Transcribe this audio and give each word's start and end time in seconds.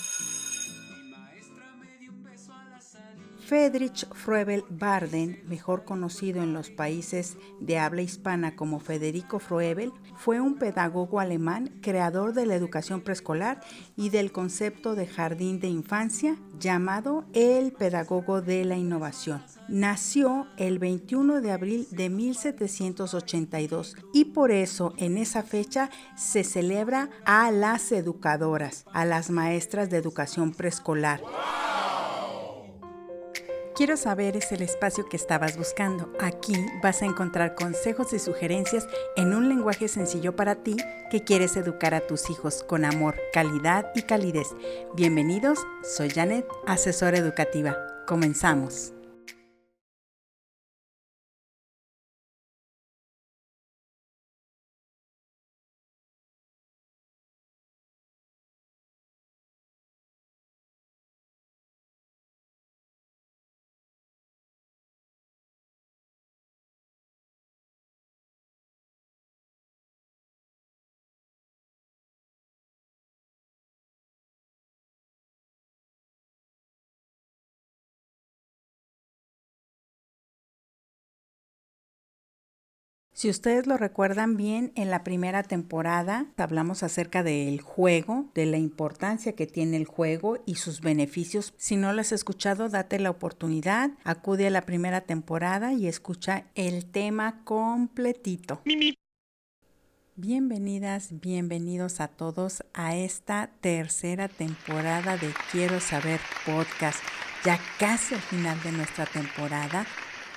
Thank 0.00 0.28
you. 0.29 0.29
Friedrich 3.50 4.06
Froebel 4.14 4.64
Barden, 4.68 5.42
mejor 5.46 5.84
conocido 5.84 6.42
en 6.42 6.52
los 6.52 6.70
países 6.70 7.36
de 7.58 7.78
habla 7.78 8.02
hispana 8.02 8.54
como 8.54 8.78
Federico 8.78 9.40
Froebel, 9.40 9.92
fue 10.16 10.40
un 10.40 10.56
pedagogo 10.56 11.18
alemán, 11.18 11.80
creador 11.82 12.32
de 12.32 12.46
la 12.46 12.54
educación 12.54 13.00
preescolar 13.00 13.60
y 13.96 14.10
del 14.10 14.30
concepto 14.30 14.94
de 14.94 15.06
jardín 15.06 15.58
de 15.58 15.68
infancia 15.68 16.36
llamado 16.60 17.24
el 17.32 17.72
pedagogo 17.72 18.40
de 18.40 18.64
la 18.64 18.76
innovación. 18.76 19.42
Nació 19.68 20.46
el 20.56 20.78
21 20.78 21.40
de 21.40 21.50
abril 21.50 21.88
de 21.90 22.08
1782 22.08 23.96
y 24.12 24.26
por 24.26 24.52
eso 24.52 24.94
en 24.96 25.18
esa 25.18 25.42
fecha 25.42 25.90
se 26.16 26.44
celebra 26.44 27.10
a 27.24 27.50
las 27.50 27.90
educadoras, 27.90 28.84
a 28.92 29.04
las 29.04 29.30
maestras 29.30 29.90
de 29.90 29.96
educación 29.96 30.52
preescolar. 30.52 31.20
Quiero 33.80 33.96
saber 33.96 34.36
es 34.36 34.52
el 34.52 34.60
espacio 34.60 35.08
que 35.08 35.16
estabas 35.16 35.56
buscando. 35.56 36.12
Aquí 36.20 36.52
vas 36.82 37.00
a 37.00 37.06
encontrar 37.06 37.54
consejos 37.54 38.12
y 38.12 38.18
sugerencias 38.18 38.86
en 39.16 39.32
un 39.32 39.48
lenguaje 39.48 39.88
sencillo 39.88 40.36
para 40.36 40.56
ti 40.56 40.76
que 41.10 41.24
quieres 41.24 41.56
educar 41.56 41.94
a 41.94 42.06
tus 42.06 42.28
hijos 42.28 42.62
con 42.62 42.84
amor, 42.84 43.16
calidad 43.32 43.90
y 43.94 44.02
calidez. 44.02 44.48
Bienvenidos, 44.96 45.60
soy 45.82 46.10
Janet, 46.10 46.46
asesora 46.66 47.16
educativa. 47.16 47.74
Comenzamos. 48.06 48.92
Si 83.20 83.28
ustedes 83.28 83.66
lo 83.66 83.76
recuerdan 83.76 84.38
bien, 84.38 84.72
en 84.76 84.88
la 84.88 85.04
primera 85.04 85.42
temporada 85.42 86.24
hablamos 86.38 86.82
acerca 86.82 87.22
del 87.22 87.60
juego, 87.60 88.30
de 88.32 88.46
la 88.46 88.56
importancia 88.56 89.34
que 89.34 89.46
tiene 89.46 89.76
el 89.76 89.84
juego 89.84 90.38
y 90.46 90.54
sus 90.54 90.80
beneficios. 90.80 91.52
Si 91.58 91.76
no 91.76 91.92
lo 91.92 92.00
has 92.00 92.12
escuchado, 92.12 92.70
date 92.70 92.98
la 92.98 93.10
oportunidad, 93.10 93.90
acude 94.04 94.46
a 94.46 94.50
la 94.50 94.62
primera 94.62 95.02
temporada 95.02 95.74
y 95.74 95.86
escucha 95.86 96.46
el 96.54 96.86
tema 96.86 97.44
completito. 97.44 98.62
Bienvenidas, 100.16 101.20
bienvenidos 101.20 102.00
a 102.00 102.08
todos 102.08 102.64
a 102.72 102.96
esta 102.96 103.50
tercera 103.60 104.28
temporada 104.28 105.18
de 105.18 105.30
Quiero 105.52 105.78
Saber 105.80 106.20
Podcast. 106.46 106.98
Ya 107.44 107.60
casi 107.78 108.14
al 108.14 108.22
final 108.22 108.62
de 108.62 108.72
nuestra 108.72 109.04
temporada, 109.04 109.86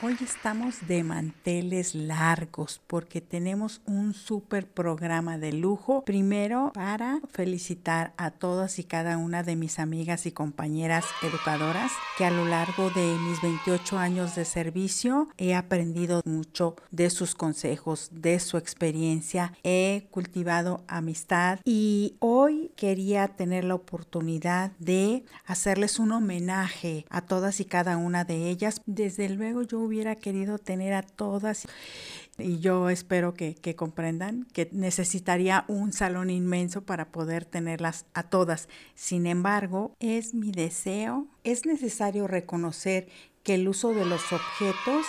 Hoy 0.02 0.18
estamos 0.22 0.86
de 0.88 1.04
manteles 1.04 1.96
largos 1.96 2.82
porque 2.88 3.22
tenemos 3.22 3.82
un 3.86 4.14
súper 4.14 4.68
programa 4.68 5.38
de 5.38 5.54
lujo. 5.54 6.04
Primero, 6.04 6.72
para 6.74 7.22
felicitar 7.32 8.14
a 8.18 8.32
todas 8.32 8.80
y 8.80 8.84
cada 8.84 9.18
una 9.18 9.44
de 9.44 9.56
mis 9.56 9.80
amigas 9.80 10.26
y 10.26 10.32
compañeras 10.32 11.06
educadoras 11.22 11.92
que 12.18 12.26
a 12.26 12.32
lo 12.32 12.46
largo 12.46 12.90
de 12.90 13.18
mis 13.20 13.42
28 13.42 13.98
años 13.98 14.36
de 14.36 14.44
servicio 14.44 15.30
he 15.38 15.56
aprendido 15.56 16.22
mucho 16.26 16.76
de 16.92 17.10
sus 17.10 17.36
consejos, 17.36 18.10
de 18.12 18.40
su 18.40 18.58
experiencia. 18.58 19.54
He 19.64 20.08
cultivado 20.12 20.84
amistad 20.88 21.60
y 21.64 22.16
hoy 22.20 22.72
quería 22.76 23.30
tener 23.30 23.64
la 23.64 23.76
oportunidad 23.76 24.72
de 24.80 25.24
hacerles 25.46 26.00
un 26.00 26.12
homenaje 26.12 27.06
a 27.10 27.22
todas 27.22 27.62
y 27.62 27.66
cada 27.66 27.96
una 27.96 28.26
de 28.26 28.50
ellas. 28.50 28.82
Desde 28.86 29.30
luego 29.30 29.62
yo 29.62 29.83
hubiera 29.84 30.16
querido 30.16 30.58
tener 30.58 30.94
a 30.94 31.04
todas 31.04 31.68
y 32.38 32.60
yo 32.60 32.90
espero 32.90 33.36
que, 33.36 33.56
comprendan 33.76 34.46
que 34.54 34.68
necesitaría 34.72 35.66
un 35.68 35.94
salón 35.94 36.30
inmenso 36.30 36.82
para 36.82 37.12
poder 37.12 37.46
tenerlas 37.46 38.06
a 38.14 38.24
todas. 38.24 38.70
Sin 38.96 39.28
embargo, 39.28 39.96
es 40.00 40.34
mi 40.34 40.52
deseo, 40.52 41.28
es 41.44 41.66
necesario 41.66 42.28
reconocer 42.28 43.08
que 43.44 43.56
el 43.56 43.68
uso 43.68 43.94
de 43.94 44.06
los 44.06 44.22
objetos 44.32 45.06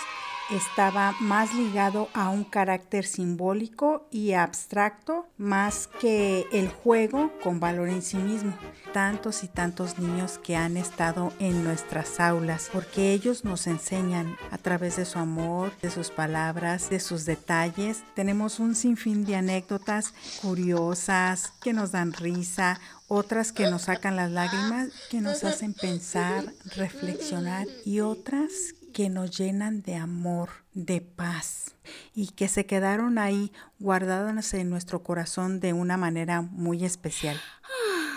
estaba 0.49 1.15
más 1.19 1.53
ligado 1.55 2.09
a 2.13 2.29
un 2.29 2.43
carácter 2.43 3.05
simbólico 3.05 4.07
y 4.11 4.33
abstracto 4.33 5.27
más 5.37 5.87
que 5.99 6.45
el 6.51 6.69
juego 6.69 7.31
con 7.41 7.59
valor 7.59 7.89
en 7.89 8.01
sí 8.01 8.17
mismo. 8.17 8.53
Tantos 8.93 9.43
y 9.43 9.47
tantos 9.47 9.97
niños 9.99 10.37
que 10.37 10.55
han 10.55 10.77
estado 10.77 11.33
en 11.39 11.63
nuestras 11.63 12.19
aulas 12.19 12.69
porque 12.71 13.11
ellos 13.11 13.43
nos 13.43 13.67
enseñan 13.67 14.37
a 14.51 14.57
través 14.57 14.97
de 14.97 15.05
su 15.05 15.19
amor, 15.19 15.71
de 15.81 15.89
sus 15.89 16.11
palabras, 16.11 16.89
de 16.89 16.99
sus 16.99 17.25
detalles. 17.25 18.03
Tenemos 18.13 18.59
un 18.59 18.75
sinfín 18.75 19.25
de 19.25 19.35
anécdotas 19.35 20.13
curiosas 20.41 21.53
que 21.61 21.73
nos 21.73 21.91
dan 21.91 22.13
risa, 22.13 22.79
otras 23.07 23.51
que 23.51 23.69
nos 23.69 23.83
sacan 23.83 24.15
las 24.15 24.31
lágrimas, 24.31 24.89
que 25.09 25.21
nos 25.21 25.43
hacen 25.43 25.73
pensar, 25.73 26.45
reflexionar 26.75 27.67
y 27.85 27.99
otras 27.99 28.75
que 28.95 29.09
nos 29.09 29.37
llenan 29.37 29.81
de 29.81 29.95
amor, 29.95 30.51
de 30.73 31.01
paz 31.01 31.75
y 32.13 32.27
que 32.27 32.47
se 32.47 32.65
quedaron 32.65 33.17
ahí 33.17 33.51
guardadas 33.77 34.53
en 34.53 34.69
nuestro 34.69 35.03
corazón 35.03 35.59
de 35.59 35.73
una 35.73 35.97
manera 35.97 36.41
muy 36.41 36.85
especial. 36.85 37.35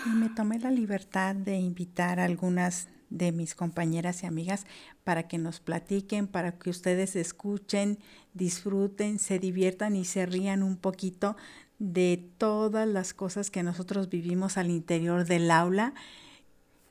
Y 0.05 0.09
me 0.11 0.29
tomé 0.29 0.57
la 0.57 0.71
libertad 0.71 1.35
de 1.35 1.57
invitar 1.57 2.21
a 2.21 2.23
algunas 2.23 2.87
de 3.09 3.33
mis 3.33 3.55
compañeras 3.55 4.23
y 4.23 4.27
amigas 4.27 4.65
para 5.03 5.27
que 5.27 5.37
nos 5.37 5.59
platiquen, 5.59 6.27
para 6.27 6.53
que 6.53 6.69
ustedes 6.69 7.17
escuchen, 7.17 7.99
disfruten, 8.33 9.19
se 9.19 9.37
diviertan 9.37 9.97
y 9.97 10.05
se 10.05 10.25
rían 10.25 10.63
un 10.63 10.77
poquito 10.77 11.35
de 11.77 12.31
todas 12.37 12.87
las 12.87 13.13
cosas 13.13 13.51
que 13.51 13.63
nosotros 13.63 14.07
vivimos 14.07 14.57
al 14.57 14.69
interior 14.69 15.25
del 15.25 15.51
aula 15.51 15.93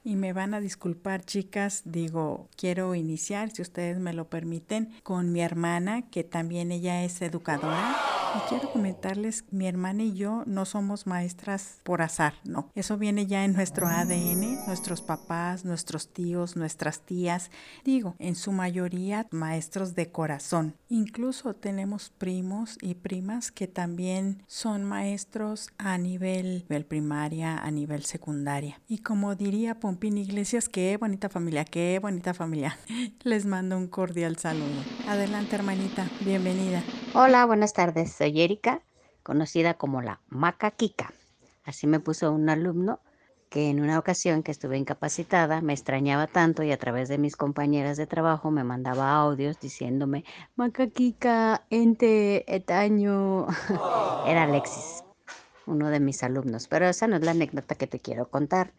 y 0.08 0.16
me 0.16 0.32
van 0.32 0.54
a 0.54 0.60
disculpar, 0.60 1.22
chicas, 1.22 1.82
digo, 1.84 2.48
quiero 2.56 2.94
iniciar, 2.94 3.50
si 3.50 3.60
ustedes 3.60 3.98
me 3.98 4.14
lo 4.14 4.30
permiten, 4.30 4.90
con 5.02 5.32
mi 5.32 5.42
hermana, 5.42 6.08
que 6.08 6.24
también 6.24 6.72
ella 6.72 7.04
es 7.04 7.20
educadora. 7.20 7.94
Y 8.36 8.48
quiero 8.48 8.70
comentarles, 8.70 9.44
mi 9.50 9.66
hermana 9.66 10.02
y 10.02 10.14
yo 10.14 10.44
no 10.46 10.66
somos 10.66 11.06
maestras 11.06 11.80
por 11.82 12.02
azar, 12.02 12.34
no. 12.44 12.70
Eso 12.74 12.98
viene 12.98 13.26
ya 13.26 13.44
en 13.44 13.54
nuestro 13.54 13.86
ADN, 13.86 14.66
nuestros 14.66 15.00
papás, 15.00 15.64
nuestros 15.64 16.12
tíos, 16.12 16.54
nuestras 16.54 17.00
tías, 17.00 17.50
digo, 17.84 18.16
en 18.18 18.34
su 18.34 18.52
mayoría 18.52 19.26
maestros 19.30 19.94
de 19.94 20.10
corazón. 20.10 20.74
Incluso 20.88 21.54
tenemos 21.54 22.10
primos 22.10 22.76
y 22.82 22.94
primas 22.94 23.50
que 23.50 23.66
también 23.66 24.42
son 24.46 24.84
maestros 24.84 25.68
a 25.78 25.96
nivel, 25.96 26.64
nivel 26.68 26.84
primaria, 26.84 27.58
a 27.58 27.70
nivel 27.70 28.04
secundaria. 28.04 28.80
Y 28.88 28.98
como 28.98 29.36
diría 29.36 29.80
Pompín 29.98 30.16
Iglesias, 30.16 30.68
qué 30.68 30.96
bonita 30.96 31.28
familia, 31.28 31.64
qué 31.64 31.98
bonita 32.00 32.32
familia. 32.32 32.78
Les 33.24 33.46
mando 33.46 33.76
un 33.76 33.88
cordial 33.88 34.36
saludo. 34.36 34.84
Adelante, 35.08 35.56
hermanita, 35.56 36.08
bienvenida. 36.20 36.84
Hola, 37.14 37.44
buenas 37.46 37.72
tardes. 37.72 38.12
Soy 38.12 38.40
Erika, 38.40 38.80
conocida 39.24 39.74
como 39.74 40.00
la 40.00 40.20
Macaquica. 40.28 41.12
Así 41.64 41.88
me 41.88 41.98
puso 41.98 42.30
un 42.30 42.48
alumno 42.48 43.00
que 43.50 43.70
en 43.70 43.80
una 43.80 43.98
ocasión 43.98 44.44
que 44.44 44.52
estuve 44.52 44.78
incapacitada 44.78 45.62
me 45.62 45.72
extrañaba 45.72 46.28
tanto 46.28 46.62
y 46.62 46.70
a 46.70 46.78
través 46.78 47.08
de 47.08 47.18
mis 47.18 47.34
compañeras 47.34 47.96
de 47.96 48.06
trabajo 48.06 48.52
me 48.52 48.62
mandaba 48.62 49.16
audios 49.16 49.58
diciéndome 49.58 50.24
Macaquica, 50.54 51.66
ente, 51.70 52.54
etaño. 52.54 53.48
Era 54.28 54.44
Alexis, 54.44 55.02
uno 55.66 55.90
de 55.90 55.98
mis 55.98 56.22
alumnos, 56.22 56.68
pero 56.68 56.86
esa 56.86 57.08
no 57.08 57.16
es 57.16 57.24
la 57.24 57.32
anécdota 57.32 57.74
que 57.74 57.88
te 57.88 57.98
quiero 57.98 58.30
contar. 58.30 58.72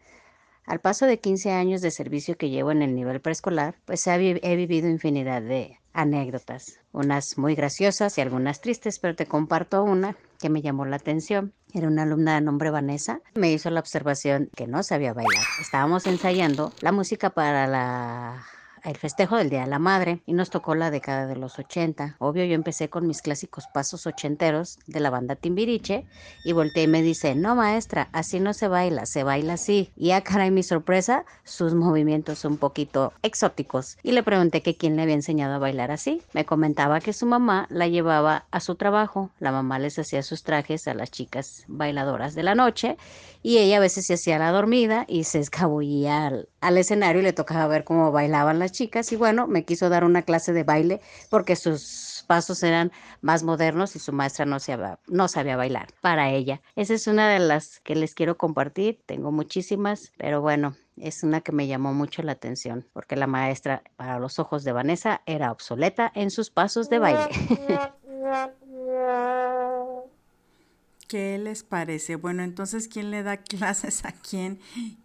Al 0.70 0.78
paso 0.78 1.06
de 1.06 1.18
15 1.18 1.50
años 1.50 1.80
de 1.80 1.90
servicio 1.90 2.36
que 2.36 2.48
llevo 2.48 2.70
en 2.70 2.80
el 2.80 2.94
nivel 2.94 3.20
preescolar, 3.20 3.74
pues 3.86 4.06
he, 4.06 4.16
vivido 4.54 4.88
infinidad 4.88 5.42
de 5.42 5.80
anécdotas, 5.94 6.78
unas 6.92 7.38
muy 7.38 7.56
graciosas 7.56 8.16
y 8.16 8.20
algunas 8.20 8.60
tristes, 8.60 9.00
pero 9.00 9.16
te 9.16 9.26
comparto 9.26 9.82
una 9.82 10.16
que 10.38 10.48
me 10.48 10.62
llamó 10.62 10.84
la 10.84 10.94
atención. 10.94 11.52
Era 11.74 11.88
una 11.88 12.04
alumna 12.04 12.36
de 12.36 12.42
nombre 12.42 12.70
Vanessa. 12.70 13.20
Me 13.34 13.50
hizo 13.50 13.68
la 13.70 13.80
observación 13.80 14.48
que 14.54 14.68
no 14.68 14.84
sabía 14.84 15.12
bailar. 15.12 15.42
Estábamos 15.60 16.06
ensayando 16.06 16.72
la 16.82 16.92
música 16.92 17.30
para 17.30 17.66
la 17.66 18.46
el 18.84 18.96
festejo 18.96 19.36
del 19.36 19.50
Día 19.50 19.62
de 19.62 19.66
la 19.66 19.78
Madre 19.78 20.22
y 20.26 20.32
nos 20.32 20.50
tocó 20.50 20.74
la 20.74 20.90
década 20.90 21.26
de 21.26 21.36
los 21.36 21.58
80. 21.58 22.16
Obvio, 22.18 22.44
yo 22.44 22.54
empecé 22.54 22.88
con 22.88 23.06
mis 23.06 23.22
clásicos 23.22 23.66
pasos 23.72 24.06
ochenteros 24.06 24.78
de 24.86 25.00
la 25.00 25.10
banda 25.10 25.36
Timbiriche 25.36 26.06
y 26.44 26.52
volteé 26.52 26.84
y 26.84 26.88
me 26.88 27.02
dice, 27.02 27.34
no 27.34 27.54
maestra, 27.54 28.08
así 28.12 28.40
no 28.40 28.52
se 28.52 28.68
baila, 28.68 29.06
se 29.06 29.22
baila 29.22 29.54
así. 29.54 29.90
Y 29.96 30.10
a 30.12 30.22
cara 30.22 30.46
y 30.46 30.50
mi 30.50 30.62
sorpresa, 30.62 31.24
sus 31.44 31.74
movimientos 31.74 32.44
un 32.44 32.58
poquito 32.58 33.12
exóticos. 33.22 33.98
Y 34.02 34.12
le 34.12 34.22
pregunté 34.22 34.62
que 34.62 34.76
quién 34.76 34.96
le 34.96 35.02
había 35.02 35.14
enseñado 35.14 35.54
a 35.54 35.58
bailar 35.58 35.90
así. 35.90 36.22
Me 36.32 36.44
comentaba 36.44 37.00
que 37.00 37.12
su 37.12 37.26
mamá 37.26 37.66
la 37.70 37.88
llevaba 37.88 38.46
a 38.50 38.60
su 38.60 38.74
trabajo. 38.74 39.30
La 39.38 39.52
mamá 39.52 39.78
les 39.78 39.98
hacía 39.98 40.22
sus 40.22 40.42
trajes 40.42 40.86
a 40.88 40.94
las 40.94 41.10
chicas 41.10 41.64
bailadoras 41.68 42.34
de 42.34 42.42
la 42.42 42.54
noche 42.54 42.96
y 43.42 43.58
ella 43.58 43.78
a 43.78 43.80
veces 43.80 44.06
se 44.06 44.14
hacía 44.14 44.38
la 44.38 44.52
dormida 44.52 45.04
y 45.08 45.24
se 45.24 45.38
escabullía 45.38 46.26
al, 46.26 46.48
al 46.60 46.78
escenario 46.78 47.20
y 47.20 47.24
le 47.24 47.32
tocaba 47.32 47.66
ver 47.66 47.84
cómo 47.84 48.12
bailaban 48.12 48.58
las 48.58 48.72
chicas 48.72 49.12
y 49.12 49.16
bueno, 49.16 49.46
me 49.46 49.64
quiso 49.64 49.88
dar 49.88 50.04
una 50.04 50.22
clase 50.22 50.52
de 50.52 50.64
baile 50.64 51.00
porque 51.28 51.56
sus 51.56 52.24
pasos 52.26 52.62
eran 52.62 52.92
más 53.22 53.42
modernos 53.42 53.96
y 53.96 53.98
su 53.98 54.12
maestra 54.12 54.44
no 54.44 54.60
sabía, 54.60 54.98
no 55.06 55.28
sabía 55.28 55.56
bailar 55.56 55.88
para 56.00 56.30
ella. 56.30 56.60
Esa 56.76 56.94
es 56.94 57.06
una 57.06 57.28
de 57.28 57.38
las 57.38 57.80
que 57.80 57.96
les 57.96 58.14
quiero 58.14 58.36
compartir, 58.36 59.00
tengo 59.06 59.32
muchísimas, 59.32 60.12
pero 60.16 60.40
bueno, 60.40 60.76
es 60.96 61.22
una 61.22 61.40
que 61.40 61.52
me 61.52 61.66
llamó 61.66 61.94
mucho 61.94 62.22
la 62.22 62.32
atención 62.32 62.86
porque 62.92 63.16
la 63.16 63.26
maestra 63.26 63.82
para 63.96 64.18
los 64.18 64.38
ojos 64.38 64.64
de 64.64 64.72
Vanessa 64.72 65.22
era 65.26 65.50
obsoleta 65.50 66.12
en 66.14 66.30
sus 66.30 66.50
pasos 66.50 66.90
de 66.90 66.98
baile. 66.98 67.28
¿Qué 71.10 71.38
les 71.38 71.64
parece? 71.64 72.14
Bueno, 72.14 72.44
entonces, 72.44 72.86
¿quién 72.86 73.10
le 73.10 73.24
da 73.24 73.36
clases 73.42 74.04
a 74.04 74.12
quién? 74.12 74.60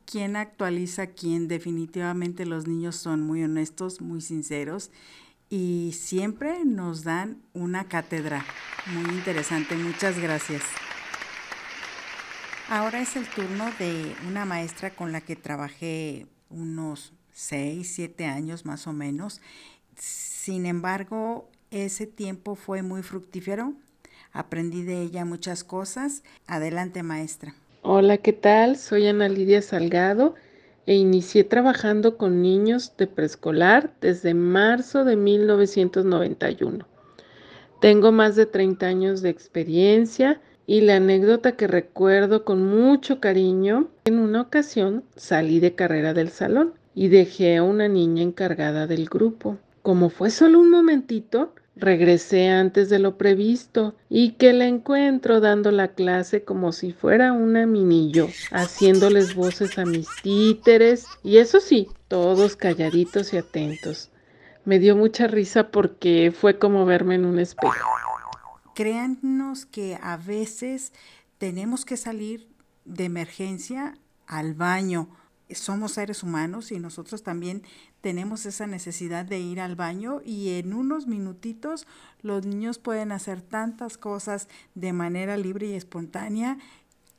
¿Quién 0.06 0.36
actualiza 0.36 1.02
a 1.02 1.08
quién? 1.08 1.48
Definitivamente 1.48 2.46
los 2.46 2.68
niños 2.68 2.96
son 2.96 3.22
muy 3.24 3.44
honestos, 3.44 4.02
muy 4.02 4.22
sinceros 4.22 4.92
y 5.50 5.96
siempre 6.00 6.64
nos 6.64 7.04
dan 7.04 7.42
una 7.54 7.88
cátedra. 7.88 8.46
Muy 8.94 9.16
interesante, 9.16 9.76
muchas 9.78 10.20
gracias. 10.20 10.62
Ahora 12.70 13.02
es 13.02 13.16
el 13.16 13.28
turno 13.28 13.72
de 13.80 14.16
una 14.28 14.46
maestra 14.46 14.92
con 14.92 15.12
la 15.12 15.22
que 15.22 15.36
trabajé 15.36 16.28
unos 16.52 17.14
6, 17.32 17.92
7 17.96 18.26
años 18.26 18.64
más 18.64 18.86
o 18.86 18.94
menos. 18.94 19.42
Sin 19.98 20.68
embargo, 20.68 21.50
ese 21.72 22.06
tiempo 22.06 22.54
fue 22.54 22.84
muy 22.84 23.02
fructífero 23.02 23.74
Aprendí 24.36 24.84
de 24.84 25.02
ella 25.02 25.24
muchas 25.24 25.64
cosas. 25.64 26.22
Adelante, 26.46 27.04
maestra. 27.04 27.56
Hola, 27.84 28.18
¿qué 28.18 28.34
tal? 28.34 28.76
Soy 28.76 29.08
Ana 29.08 29.30
Lidia 29.30 29.62
Salgado 29.62 30.36
e 30.86 30.96
inicié 30.96 31.46
trabajando 31.46 32.18
con 32.18 32.42
niños 32.42 32.98
de 32.98 33.08
preescolar 33.08 33.94
desde 34.02 34.34
marzo 34.34 35.06
de 35.06 35.16
1991. 35.16 36.86
Tengo 37.80 38.12
más 38.12 38.36
de 38.36 38.46
30 38.46 38.86
años 38.86 39.22
de 39.22 39.30
experiencia 39.30 40.42
y 40.68 40.82
la 40.82 40.98
anécdota 40.98 41.54
que 41.54 41.68
recuerdo 41.68 42.44
con 42.44 42.62
mucho 42.62 43.22
cariño, 43.22 43.88
en 44.04 44.20
una 44.20 44.42
ocasión 44.42 45.06
salí 45.16 45.62
de 45.62 45.76
carrera 45.76 46.14
del 46.14 46.28
salón 46.28 46.74
y 46.94 47.08
dejé 47.08 47.56
a 47.56 47.64
una 47.64 47.88
niña 47.88 48.22
encargada 48.22 48.86
del 48.86 49.06
grupo. 49.06 49.60
Como 49.82 50.10
fue 50.10 50.30
solo 50.30 50.60
un 50.60 50.72
momentito, 50.72 51.54
Regresé 51.76 52.50
antes 52.50 52.90
de 52.90 53.00
lo 53.00 53.18
previsto 53.18 53.96
y 54.10 54.32
que 54.34 54.54
la 54.54 54.66
encuentro 54.66 55.42
dando 55.42 55.72
la 55.72 55.90
clase 55.90 56.44
como 56.44 56.72
si 56.72 56.94
fuera 56.94 57.34
una 57.34 57.66
minillo, 57.66 58.30
haciéndoles 58.52 59.36
voces 59.36 59.78
a 59.78 59.86
mis 59.86 60.08
títeres 60.24 61.06
y 61.22 61.38
eso 61.38 61.60
sí, 61.60 61.90
todos 62.08 62.56
calladitos 62.56 63.34
y 63.34 63.38
atentos. 63.38 64.10
Me 64.64 64.80
dio 64.80 64.96
mucha 64.96 65.28
risa 65.28 65.70
porque 65.70 66.34
fue 66.36 66.58
como 66.58 66.86
verme 66.86 67.16
en 67.16 67.26
un 67.26 67.40
espejo. 67.40 67.90
Créanos 68.74 69.66
que 69.66 69.98
a 70.02 70.18
veces 70.18 70.94
tenemos 71.38 71.86
que 71.86 71.98
salir 71.98 72.48
de 72.86 73.06
emergencia 73.06 73.98
al 74.28 74.54
baño. 74.54 75.10
Somos 75.50 75.94
seres 75.94 76.24
humanos 76.24 76.72
y 76.72 76.80
nosotros 76.80 77.22
también 77.22 77.64
tenemos 78.06 78.46
esa 78.46 78.68
necesidad 78.68 79.26
de 79.26 79.40
ir 79.40 79.60
al 79.60 79.76
baño 79.76 80.22
y 80.24 80.60
en 80.60 80.76
unos 80.76 81.08
minutitos 81.08 81.88
los 82.22 82.46
niños 82.46 82.78
pueden 82.78 83.12
hacer 83.12 83.42
tantas 83.42 83.98
cosas 83.98 84.48
de 84.76 84.94
manera 84.94 85.38
libre 85.38 85.66
y 85.66 85.74
espontánea 85.74 86.60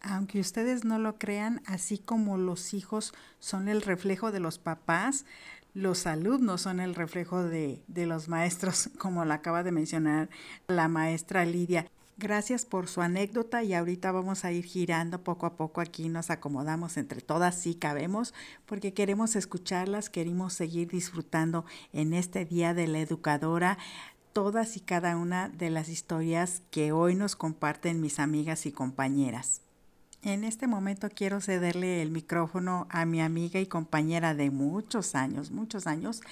aunque 0.01 0.39
ustedes 0.39 0.85
no 0.85 1.01
lo 1.01 1.19
crean, 1.19 1.61
así 1.67 1.99
como 1.99 2.39
los 2.39 2.73
hijos 2.73 3.15
son 3.41 3.67
el 3.67 3.83
reflejo 3.83 4.31
de 4.31 4.39
los 4.39 4.61
papás, 4.61 5.25
los 5.75 6.07
alumnos 6.07 6.61
son 6.61 6.79
el 6.79 6.95
reflejo 6.95 7.43
de, 7.43 7.83
de, 7.89 8.07
los 8.07 8.29
maestros, 8.29 8.89
como 8.99 9.25
lo 9.25 9.35
acaba 9.35 9.65
de 9.65 9.73
mencionar 9.73 10.29
la 10.69 10.87
maestra 10.87 11.45
Lidia. 11.45 11.91
Gracias 12.19 12.65
por 12.65 12.89
su 12.89 13.03
anécdota 13.03 13.63
y 13.63 13.75
ahorita 13.75 14.11
vamos 14.11 14.47
a 14.47 14.53
ir 14.53 14.65
girando 14.65 15.23
poco 15.23 15.45
a 15.45 15.55
poco 15.55 15.83
aquí, 15.83 16.09
nos 16.09 16.31
acomodamos 16.31 16.97
entre 16.97 17.21
todas 17.21 17.61
si 17.61 17.75
cabemos, 17.75 18.33
porque 18.65 18.95
queremos 18.95 19.37
escucharlas, 19.37 20.09
queremos 20.09 20.55
seguir 20.55 20.89
disfrutando 20.89 21.67
en 21.93 22.15
este 22.15 22.47
Día 22.47 22.73
de 22.73 22.87
la 22.87 23.01
Educadora 23.01 23.77
todas 24.33 24.79
y 24.79 24.81
cada 24.81 25.15
una 25.19 25.51
de 25.51 25.69
las 25.69 25.91
historias 25.91 26.63
que 26.71 26.91
hoy 26.91 27.15
nos 27.15 27.37
comparten 27.37 28.01
mis 28.01 28.19
amigas 28.19 28.65
y 28.65 28.73
compañeras. 28.73 29.61
En 30.23 30.43
este 30.43 30.67
momento 30.67 31.11
quiero 31.15 31.43
cederle 31.43 32.01
el 32.01 32.11
micrófono 32.11 32.87
a 32.89 33.05
mi 33.05 33.21
amiga 33.21 33.61
y 33.61 33.67
compañera 33.67 34.35
de 34.35 34.51
muchos 34.51 35.15
años, 35.15 35.51
muchos 35.51 35.87
años, 35.87 36.23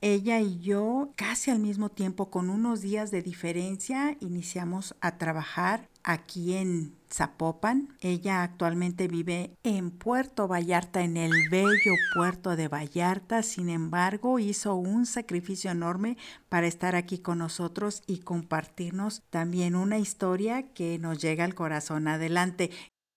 ella 0.00 0.40
y 0.40 0.60
yo, 0.60 1.10
casi 1.16 1.50
al 1.50 1.58
mismo 1.58 1.88
tiempo, 1.88 2.30
con 2.30 2.50
unos 2.50 2.82
días 2.82 3.10
de 3.10 3.20
diferencia, 3.20 4.16
iniciamos 4.20 4.94
a 5.00 5.18
trabajar 5.18 5.88
aquí 6.04 6.54
en 6.54 6.94
Zapopan. 7.12 7.88
Ella 8.00 8.44
actualmente 8.44 9.08
vive 9.08 9.50
en 9.64 9.90
Puerto 9.90 10.46
Vallarta, 10.46 11.02
en 11.02 11.16
el 11.16 11.32
bello 11.50 11.94
puerto 12.14 12.54
de 12.54 12.68
Vallarta. 12.68 13.42
Sin 13.42 13.68
embargo, 13.68 14.38
hizo 14.38 14.76
un 14.76 15.04
sacrificio 15.04 15.70
enorme 15.70 16.16
para 16.48 16.68
estar 16.68 16.94
aquí 16.94 17.18
con 17.18 17.38
nosotros 17.38 18.02
y 18.06 18.18
compartirnos 18.18 19.22
también 19.30 19.74
una 19.74 19.98
historia 19.98 20.72
que 20.74 20.98
nos 20.98 21.20
llega 21.20 21.44
al 21.44 21.56
corazón. 21.56 22.06
Adelante. 22.06 22.70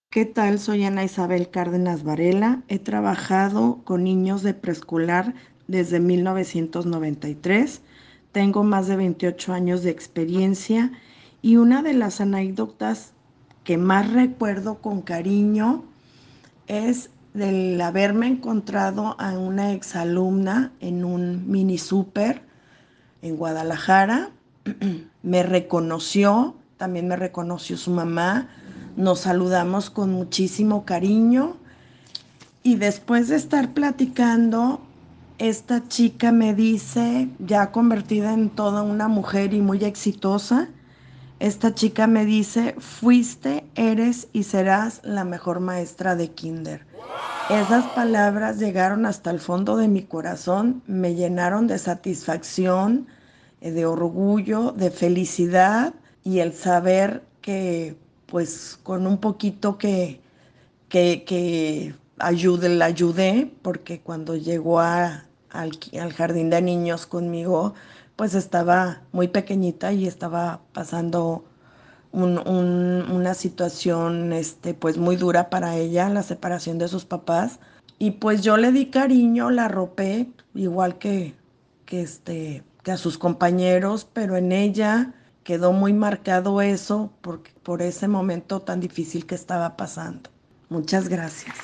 ¿Qué 0.09 0.25
tal? 0.25 0.59
Soy 0.59 0.83
Ana 0.83 1.05
Isabel 1.05 1.49
Cárdenas 1.49 2.03
Varela. 2.03 2.63
He 2.67 2.79
trabajado 2.79 3.81
con 3.85 4.03
niños 4.03 4.41
de 4.41 4.53
preescolar 4.53 5.35
desde 5.71 5.99
1993. 5.99 7.81
Tengo 8.31 8.63
más 8.63 8.87
de 8.87 8.97
28 8.97 9.53
años 9.53 9.83
de 9.83 9.89
experiencia 9.89 10.91
y 11.41 11.55
una 11.55 11.81
de 11.81 11.93
las 11.93 12.21
anécdotas 12.21 13.13
que 13.63 13.77
más 13.77 14.11
recuerdo 14.11 14.75
con 14.75 15.01
cariño 15.01 15.83
es 16.67 17.09
del 17.33 17.79
haberme 17.81 18.27
encontrado 18.27 19.15
a 19.19 19.37
una 19.37 19.71
exalumna 19.71 20.71
en 20.81 21.05
un 21.05 21.49
mini 21.49 21.77
super 21.77 22.41
en 23.21 23.37
Guadalajara. 23.37 24.29
me 25.23 25.43
reconoció, 25.43 26.55
también 26.77 27.07
me 27.07 27.15
reconoció 27.15 27.77
su 27.77 27.91
mamá. 27.91 28.49
Nos 28.97 29.21
saludamos 29.21 29.89
con 29.89 30.11
muchísimo 30.11 30.83
cariño 30.85 31.55
y 32.63 32.75
después 32.75 33.29
de 33.29 33.37
estar 33.37 33.73
platicando 33.73 34.81
esta 35.41 35.87
chica 35.87 36.31
me 36.31 36.53
dice, 36.53 37.27
ya 37.39 37.71
convertida 37.71 38.31
en 38.31 38.51
toda 38.51 38.83
una 38.83 39.07
mujer 39.07 39.55
y 39.55 39.61
muy 39.61 39.83
exitosa, 39.83 40.69
esta 41.39 41.73
chica 41.73 42.05
me 42.05 42.25
dice, 42.25 42.75
fuiste, 42.77 43.65
eres 43.73 44.27
y 44.33 44.43
serás 44.43 45.01
la 45.03 45.23
mejor 45.23 45.59
maestra 45.59 46.15
de 46.15 46.29
kinder. 46.29 46.85
Esas 47.49 47.83
palabras 47.95 48.59
llegaron 48.59 49.07
hasta 49.07 49.31
el 49.31 49.39
fondo 49.39 49.77
de 49.77 49.87
mi 49.87 50.03
corazón, 50.03 50.83
me 50.85 51.15
llenaron 51.15 51.65
de 51.65 51.79
satisfacción, 51.79 53.07
eh, 53.61 53.71
de 53.71 53.87
orgullo, 53.87 54.73
de 54.73 54.91
felicidad 54.91 55.95
y 56.23 56.37
el 56.37 56.53
saber 56.53 57.23
que 57.41 57.95
pues 58.27 58.77
con 58.83 59.07
un 59.07 59.17
poquito 59.17 59.79
que, 59.79 60.21
que, 60.87 61.23
que 61.23 61.95
ayude, 62.19 62.69
la 62.69 62.85
ayudé, 62.85 63.51
porque 63.63 64.01
cuando 64.01 64.35
llegó 64.35 64.79
a, 64.79 65.25
al, 65.51 66.13
jardín 66.13 66.49
de 66.49 66.61
niños 66.61 67.05
conmigo, 67.05 67.73
pues 68.15 68.35
estaba 68.35 69.01
muy 69.11 69.27
pequeñita 69.27 69.93
y 69.93 70.07
estaba 70.07 70.61
pasando 70.73 71.45
una 72.13 73.33
situación 73.33 74.33
este, 74.33 74.73
pues 74.73 74.97
muy 74.97 75.15
dura 75.15 75.49
para 75.49 75.77
ella, 75.77 76.09
la 76.09 76.23
separación 76.23 76.77
de 76.77 76.89
sus 76.89 77.05
papás. 77.05 77.59
Y 77.99 78.11
pues 78.11 78.41
yo 78.41 78.57
le 78.57 78.71
di 78.71 78.87
cariño, 78.87 79.49
la 79.49 79.65
arropé, 79.65 80.27
igual 80.53 80.97
que, 80.97 81.35
que, 81.85 82.01
este, 82.01 82.63
que 82.83 82.91
a 82.91 82.97
sus 82.97 83.17
compañeros, 83.17 84.07
pero 84.11 84.35
en 84.35 84.51
ella 84.51 85.13
quedó 85.43 85.71
muy 85.71 85.93
marcado 85.93 86.61
eso 86.61 87.11
por, 87.21 87.41
por 87.63 87.81
ese 87.81 88.07
momento 88.07 88.61
tan 88.61 88.79
difícil 88.79 89.25
que 89.25 89.35
estaba 89.35 89.77
pasando. 89.77 90.29
Muchas 90.69 91.07
gracias. 91.07 91.55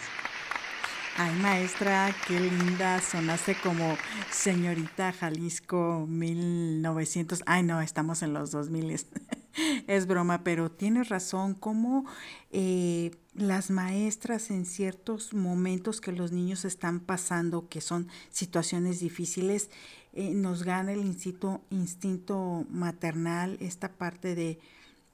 Ay, 1.19 1.33
maestra, 1.41 2.15
qué 2.27 2.39
linda. 2.39 3.01
Sonaste 3.01 3.55
como 3.63 3.97
señorita 4.29 5.11
Jalisco 5.11 6.05
1900. 6.07 7.41
Ay, 7.47 7.63
no, 7.63 7.81
estamos 7.81 8.21
en 8.21 8.33
los 8.33 8.51
2000. 8.51 8.99
es 9.87 10.05
broma, 10.05 10.43
pero 10.43 10.69
tienes 10.69 11.09
razón. 11.09 11.55
Cómo 11.55 12.05
eh, 12.51 13.09
las 13.33 13.71
maestras 13.71 14.51
en 14.51 14.67
ciertos 14.67 15.33
momentos 15.33 16.01
que 16.01 16.11
los 16.11 16.31
niños 16.31 16.65
están 16.65 16.99
pasando, 16.99 17.67
que 17.67 17.81
son 17.81 18.09
situaciones 18.29 18.99
difíciles, 18.99 19.71
eh, 20.13 20.35
nos 20.35 20.61
gana 20.61 20.93
el 20.93 20.99
instinto, 20.99 21.61
instinto 21.71 22.67
maternal, 22.69 23.57
esta 23.59 23.91
parte 23.91 24.35
de 24.35 24.59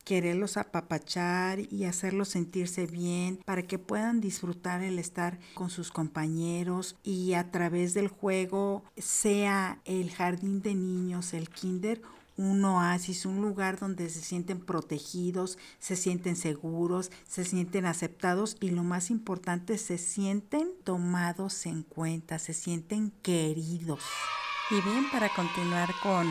quererlos 0.04 0.58
apapachar 0.58 1.60
y 1.60 1.86
hacerlos 1.86 2.30
sentirse 2.30 2.88
bien 2.88 3.40
para 3.46 3.64
que 3.64 3.80
puedan 3.80 4.22
disfrutar 4.22 4.84
el 4.84 5.00
estar 5.00 5.40
con 5.54 5.70
sus 5.70 5.92
compañeros 5.92 6.96
y 7.04 7.34
a 7.34 7.52
través 7.52 7.94
del 7.94 8.08
juego 8.08 8.84
sea 8.98 9.80
el 9.86 10.12
jardín 10.12 10.62
de 10.62 10.76
niños, 10.76 11.34
el 11.34 11.50
kinder, 11.50 12.02
un 12.36 12.66
oasis, 12.66 13.26
un 13.26 13.42
lugar 13.42 13.80
donde 13.80 14.10
se 14.10 14.22
sienten 14.22 14.60
protegidos, 14.60 15.58
se 15.80 15.96
sienten 15.96 16.36
seguros, 16.36 17.12
se 17.28 17.44
sienten 17.44 17.86
aceptados 17.86 18.58
y 18.60 18.72
lo 18.72 18.84
más 18.84 19.12
importante, 19.12 19.78
se 19.78 19.98
sienten 19.98 20.72
tomados 20.84 21.66
en 21.66 21.84
cuenta, 21.84 22.40
se 22.40 22.54
sienten 22.54 23.12
queridos. 23.22 24.02
Y 24.72 24.82
bien, 24.82 25.10
para 25.12 25.30
continuar 25.30 25.90
con 26.02 26.28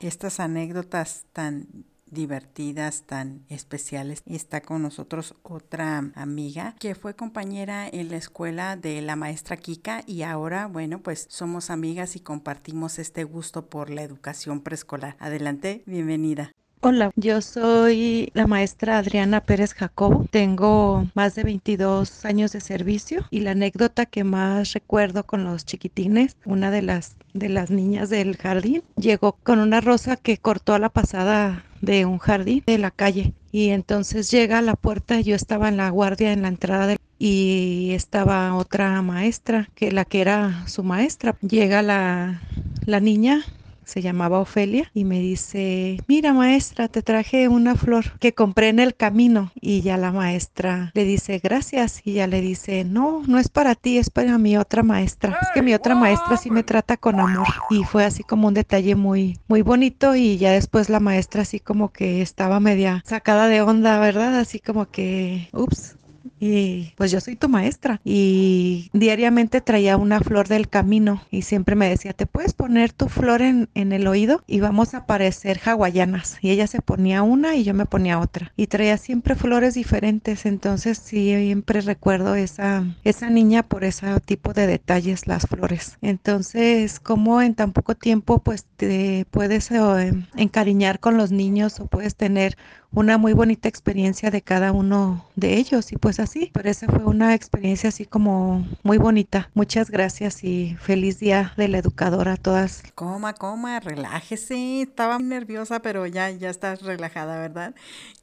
estas 0.00 0.40
anécdotas 0.40 1.24
tan 1.32 1.86
divertidas, 2.06 3.02
tan 3.02 3.44
especiales. 3.48 4.22
Está 4.26 4.60
con 4.60 4.82
nosotros 4.82 5.34
otra 5.42 6.10
amiga 6.14 6.74
que 6.78 6.94
fue 6.94 7.14
compañera 7.14 7.88
en 7.88 8.10
la 8.10 8.16
escuela 8.16 8.76
de 8.76 9.02
la 9.02 9.16
maestra 9.16 9.56
Kika 9.56 10.02
y 10.06 10.22
ahora, 10.22 10.66
bueno, 10.66 11.00
pues 11.02 11.26
somos 11.28 11.70
amigas 11.70 12.16
y 12.16 12.20
compartimos 12.20 12.98
este 12.98 13.24
gusto 13.24 13.66
por 13.66 13.90
la 13.90 14.02
educación 14.02 14.60
preescolar. 14.60 15.16
Adelante, 15.18 15.82
bienvenida. 15.86 16.52
Hola, 16.82 17.10
yo 17.16 17.40
soy 17.40 18.30
la 18.34 18.46
maestra 18.46 18.98
Adriana 18.98 19.40
Pérez 19.40 19.72
Jacobo. 19.72 20.26
Tengo 20.30 21.06
más 21.14 21.34
de 21.34 21.42
22 21.42 22.24
años 22.24 22.52
de 22.52 22.60
servicio 22.60 23.24
y 23.30 23.40
la 23.40 23.52
anécdota 23.52 24.06
que 24.06 24.24
más 24.24 24.74
recuerdo 24.74 25.24
con 25.24 25.42
los 25.44 25.64
chiquitines, 25.64 26.36
una 26.44 26.70
de 26.70 26.82
las 26.82 27.16
de 27.32 27.48
las 27.48 27.70
niñas 27.70 28.08
del 28.08 28.36
jardín 28.36 28.82
llegó 28.96 29.32
con 29.42 29.58
una 29.58 29.80
rosa 29.80 30.16
que 30.16 30.38
cortó 30.38 30.74
a 30.74 30.78
la 30.78 30.88
pasada 30.88 31.64
de 31.80 32.06
un 32.06 32.18
jardín 32.18 32.62
de 32.66 32.78
la 32.78 32.90
calle 32.90 33.34
y 33.52 33.70
entonces 33.70 34.30
llega 34.30 34.58
a 34.58 34.62
la 34.62 34.74
puerta, 34.74 35.20
yo 35.20 35.34
estaba 35.34 35.68
en 35.68 35.78
la 35.78 35.90
guardia 35.90 36.32
en 36.32 36.42
la 36.42 36.48
entrada 36.48 36.96
y 37.18 37.92
estaba 37.92 38.54
otra 38.54 39.00
maestra, 39.02 39.70
que 39.74 39.92
la 39.92 40.04
que 40.04 40.20
era 40.20 40.66
su 40.68 40.82
maestra. 40.82 41.36
Llega 41.40 41.80
la, 41.80 42.42
la 42.84 43.00
niña 43.00 43.42
se 43.86 44.02
llamaba 44.02 44.40
Ofelia, 44.40 44.90
y 44.92 45.04
me 45.04 45.20
dice, 45.20 45.98
mira 46.08 46.34
maestra, 46.34 46.88
te 46.88 47.02
traje 47.02 47.48
una 47.48 47.76
flor 47.76 48.18
que 48.18 48.34
compré 48.34 48.68
en 48.68 48.80
el 48.80 48.94
camino. 48.94 49.52
Y 49.60 49.80
ya 49.80 49.96
la 49.96 50.12
maestra 50.12 50.90
le 50.92 51.04
dice, 51.04 51.40
gracias. 51.42 52.02
Y 52.04 52.14
ya 52.14 52.26
le 52.26 52.40
dice, 52.40 52.84
no, 52.84 53.22
no 53.26 53.38
es 53.38 53.48
para 53.48 53.74
ti, 53.74 53.96
es 53.98 54.10
para 54.10 54.38
mi 54.38 54.56
otra 54.56 54.82
maestra. 54.82 55.38
Es 55.40 55.48
que 55.54 55.62
mi 55.62 55.72
otra 55.72 55.94
maestra 55.94 56.36
sí 56.36 56.50
me 56.50 56.64
trata 56.64 56.96
con 56.96 57.20
amor. 57.20 57.46
Y 57.70 57.84
fue 57.84 58.04
así 58.04 58.24
como 58.24 58.48
un 58.48 58.54
detalle 58.54 58.96
muy, 58.96 59.38
muy 59.48 59.62
bonito. 59.62 60.14
Y 60.16 60.36
ya 60.36 60.50
después 60.50 60.90
la 60.90 61.00
maestra 61.00 61.42
así 61.42 61.60
como 61.60 61.92
que 61.92 62.22
estaba 62.22 62.58
media 62.58 63.02
sacada 63.06 63.46
de 63.46 63.62
onda, 63.62 64.00
¿verdad? 64.00 64.38
Así 64.38 64.58
como 64.58 64.86
que, 64.86 65.48
ups, 65.52 65.95
y 66.38 66.92
pues 66.96 67.10
yo 67.10 67.20
soy 67.20 67.36
tu 67.36 67.48
maestra 67.48 68.00
y 68.04 68.90
diariamente 68.92 69.60
traía 69.60 69.96
una 69.96 70.20
flor 70.20 70.48
del 70.48 70.68
camino 70.68 71.22
y 71.30 71.42
siempre 71.42 71.76
me 71.76 71.88
decía, 71.88 72.12
¿te 72.12 72.26
puedes 72.26 72.52
poner 72.52 72.92
tu 72.92 73.08
flor 73.08 73.42
en, 73.42 73.68
en 73.74 73.92
el 73.92 74.06
oído? 74.06 74.42
Y 74.46 74.60
vamos 74.60 74.94
a 74.94 75.06
parecer 75.06 75.60
hawaianas. 75.64 76.38
Y 76.42 76.50
ella 76.50 76.66
se 76.66 76.80
ponía 76.82 77.22
una 77.22 77.56
y 77.56 77.64
yo 77.64 77.74
me 77.74 77.86
ponía 77.86 78.18
otra. 78.18 78.52
Y 78.56 78.66
traía 78.66 78.98
siempre 78.98 79.34
flores 79.34 79.74
diferentes. 79.74 80.46
Entonces 80.46 80.98
siempre 80.98 81.80
recuerdo 81.80 82.34
esa, 82.34 82.84
esa 83.04 83.30
niña 83.30 83.62
por 83.62 83.84
ese 83.84 84.06
tipo 84.20 84.52
de 84.52 84.66
detalles, 84.66 85.26
las 85.26 85.46
flores. 85.46 85.98
Entonces, 86.02 87.00
como 87.00 87.40
en 87.40 87.54
tan 87.54 87.72
poco 87.72 87.94
tiempo 87.94 88.38
pues 88.40 88.64
te 88.76 89.26
puedes 89.30 89.70
eh, 89.70 90.12
encariñar 90.36 91.00
con 91.00 91.16
los 91.16 91.32
niños 91.32 91.80
o 91.80 91.86
puedes 91.86 92.14
tener 92.16 92.56
una 92.96 93.18
muy 93.18 93.34
bonita 93.34 93.68
experiencia 93.68 94.30
de 94.30 94.40
cada 94.40 94.72
uno 94.72 95.22
de 95.36 95.58
ellos 95.58 95.92
y 95.92 95.96
pues 95.96 96.18
así, 96.18 96.50
pero 96.54 96.70
esa 96.70 96.86
fue 96.86 97.04
una 97.04 97.34
experiencia 97.34 97.90
así 97.90 98.06
como 98.06 98.66
muy 98.82 98.96
bonita. 98.96 99.50
Muchas 99.52 99.90
gracias 99.90 100.42
y 100.42 100.76
feliz 100.80 101.20
día 101.20 101.52
de 101.58 101.68
la 101.68 101.76
educadora 101.76 102.32
a 102.32 102.36
todas. 102.38 102.82
Coma, 102.94 103.34
coma, 103.34 103.80
relájese. 103.80 104.80
Estaba 104.80 105.18
nerviosa, 105.18 105.80
pero 105.82 106.06
ya 106.06 106.30
ya 106.30 106.48
estás 106.48 106.80
relajada, 106.80 107.38
¿verdad? 107.38 107.74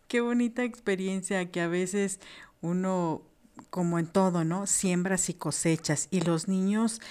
Qué 0.07 0.21
bonita 0.21 0.63
experiencia 0.63 1.51
que 1.51 1.61
a 1.61 1.67
veces 1.67 2.19
uno 2.61 3.21
como 3.69 3.99
en 3.99 4.07
todo, 4.07 4.43
¿no? 4.43 4.67
Siembras 4.67 5.29
y 5.29 5.33
cosechas. 5.33 6.07
Y 6.11 6.21
los 6.21 6.47
niños 6.47 7.01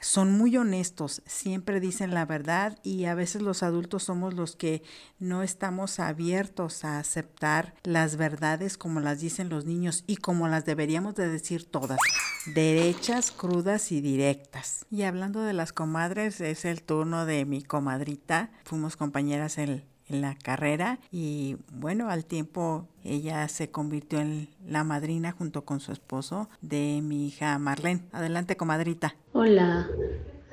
son 0.00 0.32
muy 0.32 0.56
honestos, 0.56 1.22
siempre 1.26 1.78
dicen 1.78 2.14
la 2.14 2.24
verdad 2.24 2.78
y 2.82 3.04
a 3.04 3.14
veces 3.14 3.42
los 3.42 3.62
adultos 3.62 4.04
somos 4.04 4.32
los 4.34 4.56
que 4.56 4.82
no 5.18 5.42
estamos 5.42 6.00
abiertos 6.00 6.84
a 6.84 6.98
aceptar 6.98 7.74
las 7.82 8.16
verdades 8.16 8.78
como 8.78 9.00
las 9.00 9.20
dicen 9.20 9.50
los 9.50 9.66
niños 9.66 10.04
y 10.06 10.16
como 10.16 10.48
las 10.48 10.64
deberíamos 10.64 11.14
de 11.16 11.28
decir 11.28 11.70
todas, 11.70 11.98
derechas, 12.46 13.30
crudas 13.30 13.92
y 13.92 14.00
directas. 14.00 14.86
Y 14.90 15.02
hablando 15.02 15.42
de 15.42 15.52
las 15.52 15.72
comadres, 15.72 16.40
es 16.40 16.64
el 16.64 16.82
turno 16.82 17.26
de 17.26 17.44
mi 17.44 17.62
comadrita. 17.62 18.50
Fuimos 18.64 18.96
compañeras 18.96 19.58
en 19.58 19.89
en 20.10 20.20
la 20.20 20.34
carrera 20.34 20.98
y 21.10 21.56
bueno, 21.72 22.10
al 22.10 22.24
tiempo 22.24 22.86
ella 23.04 23.46
se 23.48 23.70
convirtió 23.70 24.20
en 24.20 24.48
la 24.66 24.84
madrina 24.84 25.32
junto 25.32 25.64
con 25.64 25.80
su 25.80 25.92
esposo 25.92 26.48
de 26.60 27.00
mi 27.02 27.26
hija 27.28 27.58
Marlene. 27.58 28.02
Adelante, 28.12 28.56
comadrita. 28.56 29.14
Hola, 29.32 29.88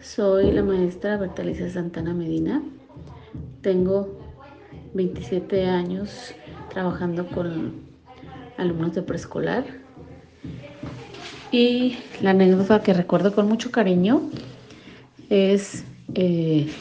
soy 0.01 0.51
la 0.51 0.63
maestra 0.63 1.17
Bertalicia 1.17 1.69
Santana 1.69 2.13
Medina. 2.13 2.63
Tengo 3.61 4.17
27 4.93 5.65
años 5.65 6.33
trabajando 6.69 7.27
con 7.27 7.87
alumnos 8.57 8.93
de 8.93 9.01
preescolar 9.01 9.65
y 11.51 11.97
la 12.21 12.31
anécdota 12.31 12.81
que 12.81 12.93
recuerdo 12.93 13.33
con 13.33 13.47
mucho 13.47 13.71
cariño 13.71 14.21
es 15.29 15.83
eh, 16.15 16.71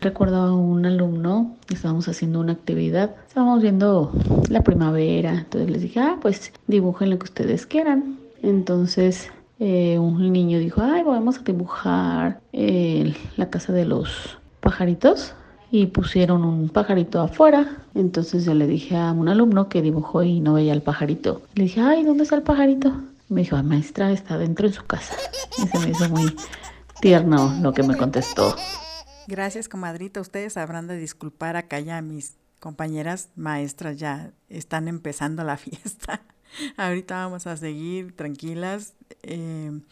Recuerdo 0.00 0.36
a 0.36 0.54
un 0.54 0.86
alumno, 0.86 1.56
estábamos 1.68 2.08
haciendo 2.08 2.40
una 2.40 2.52
actividad, 2.52 3.14
estábamos 3.28 3.60
viendo 3.60 4.12
la 4.48 4.62
primavera, 4.62 5.32
entonces 5.32 5.70
les 5.70 5.82
dije, 5.82 6.00
ah, 6.00 6.16
pues 6.22 6.52
dibujen 6.66 7.10
lo 7.10 7.18
que 7.18 7.24
ustedes 7.24 7.66
quieran. 7.66 8.18
Entonces 8.42 9.30
eh, 9.58 9.98
un 9.98 10.32
niño 10.32 10.58
dijo, 10.58 10.80
ay, 10.82 11.02
vamos 11.02 11.38
a 11.38 11.42
dibujar 11.42 12.40
eh, 12.54 13.14
la 13.36 13.50
casa 13.50 13.74
de 13.74 13.84
los 13.84 14.38
pajaritos 14.60 15.34
y 15.70 15.86
pusieron 15.86 16.44
un 16.44 16.70
pajarito 16.70 17.20
afuera. 17.20 17.76
Entonces 17.94 18.46
yo 18.46 18.54
le 18.54 18.66
dije 18.66 18.96
a 18.96 19.12
un 19.12 19.28
alumno 19.28 19.68
que 19.68 19.82
dibujó 19.82 20.22
y 20.22 20.40
no 20.40 20.54
veía 20.54 20.72
el 20.72 20.80
pajarito. 20.80 21.42
Le 21.54 21.64
dije, 21.64 21.82
ay, 21.82 22.04
¿dónde 22.04 22.22
está 22.22 22.36
el 22.36 22.42
pajarito? 22.42 22.90
Me 23.28 23.42
dijo, 23.42 23.62
maestra, 23.62 24.10
está 24.12 24.38
dentro 24.38 24.66
en 24.66 24.72
su 24.72 24.84
casa. 24.86 25.14
Y 25.58 25.66
se 25.66 25.78
me 25.78 25.90
hizo 25.90 26.08
muy 26.08 26.34
tierno 27.02 27.54
lo 27.60 27.74
que 27.74 27.82
me 27.82 27.98
contestó. 27.98 28.54
Gracias, 29.30 29.68
comadrita. 29.68 30.20
Ustedes 30.20 30.56
habrán 30.56 30.88
de 30.88 30.96
disculpar 30.96 31.54
acá 31.54 31.78
ya 31.78 32.02
mis 32.02 32.34
compañeras 32.58 33.28
maestras 33.36 33.96
ya 33.96 34.32
están 34.48 34.88
empezando 34.88 35.44
la 35.44 35.56
fiesta. 35.56 36.20
Ahorita 36.76 37.14
vamos 37.14 37.46
a 37.46 37.56
seguir 37.56 38.16
tranquilas. 38.16 38.94
Em, 39.22 39.82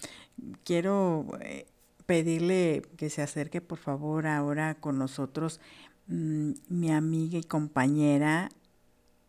quiero 0.65 1.25
eh, 1.41 1.69
pedirle 2.05 2.83
que 2.97 3.11
se 3.11 3.23
acerque 3.23 3.61
por 3.61 3.79
favor 3.79 4.27
ahora 4.27 4.75
con 4.75 4.99
nosotros 4.99 5.61
mm, 6.09 6.55
mi 6.69 6.91
amiga 6.91 7.39
y 7.39 7.45
compañera 7.45 8.49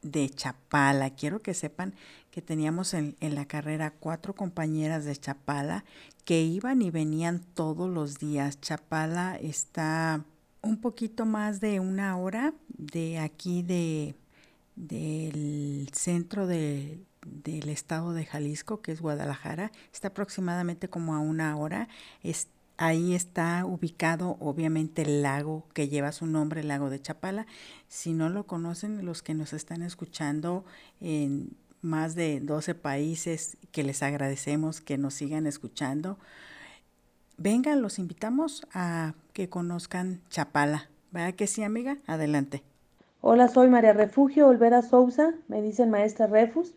de 0.02 0.30
Chapala. 0.30 1.12
Quiero 1.12 1.42
que 1.42 1.54
sepan 1.54 1.94
que 2.32 2.42
teníamos 2.42 2.94
en, 2.94 3.16
en, 3.20 3.36
la 3.36 3.46
carrera 3.46 3.92
cuatro 3.92 4.36
compañeras 4.36 5.06
de 5.06 5.16
Chapala 5.16 5.84
que 6.26 6.42
iban 6.42 6.82
y 6.82 6.92
venían 6.92 7.40
todos 7.54 7.90
los 7.90 8.20
días. 8.20 8.62
Chapala 8.62 9.38
está 9.38 10.24
un 10.62 10.78
poquito 10.82 11.26
más 11.26 11.60
de 11.60 11.80
una 11.80 12.18
hora 12.18 12.54
de 12.70 13.20
aquí 13.20 13.62
de 13.64 14.16
del 14.80 15.90
centro 15.94 16.48
del 16.48 17.06
estado 17.70 18.14
de 18.14 18.26
Jalisco, 18.26 18.82
que 18.82 18.94
es 18.94 19.02
Guadalajara. 19.02 19.72
Está 19.94 20.10
aproximadamente 20.10 20.90
como 20.90 21.16
a 21.16 21.20
una 21.20 21.56
hora. 21.58 21.90
Ahí 22.80 23.14
está 23.14 23.66
ubicado 23.66 24.38
obviamente 24.40 25.02
el 25.02 25.22
lago 25.22 25.66
que 25.74 25.90
lleva 25.90 26.14
su 26.14 26.26
nombre, 26.26 26.62
el 26.62 26.70
lago 26.70 26.90
de 26.90 27.02
Chapala. 27.02 27.46
Si 27.90 28.14
no 28.14 28.30
lo 28.30 28.48
conocen, 28.48 29.06
los 29.06 29.22
que 29.22 29.34
nos 29.34 29.52
están 29.52 29.82
escuchando 29.82 30.64
en 31.02 31.58
más 31.82 32.16
de 32.16 32.40
12 32.40 32.76
países 32.76 33.58
que 33.74 33.84
les 33.84 34.02
agradecemos 34.02 34.80
que 34.80 34.98
nos 34.98 35.14
sigan 35.14 35.46
escuchando. 35.46 36.18
Vengan, 37.38 37.82
los 37.82 38.00
invitamos 38.00 38.66
a 38.74 39.14
que 39.34 39.50
conozcan 39.50 40.22
Chapala. 40.30 40.90
¿Verdad 41.12 41.34
que 41.34 41.48
sí, 41.48 41.64
amiga? 41.64 41.98
Adelante. 42.08 42.64
Hola, 43.20 43.50
soy 43.50 43.68
María 43.68 43.92
Refugio 43.92 44.48
Olvera 44.48 44.84
Sousa, 44.84 45.34
me 45.50 45.62
dicen 45.62 45.90
maestra 45.90 46.28
Refus. 46.28 46.74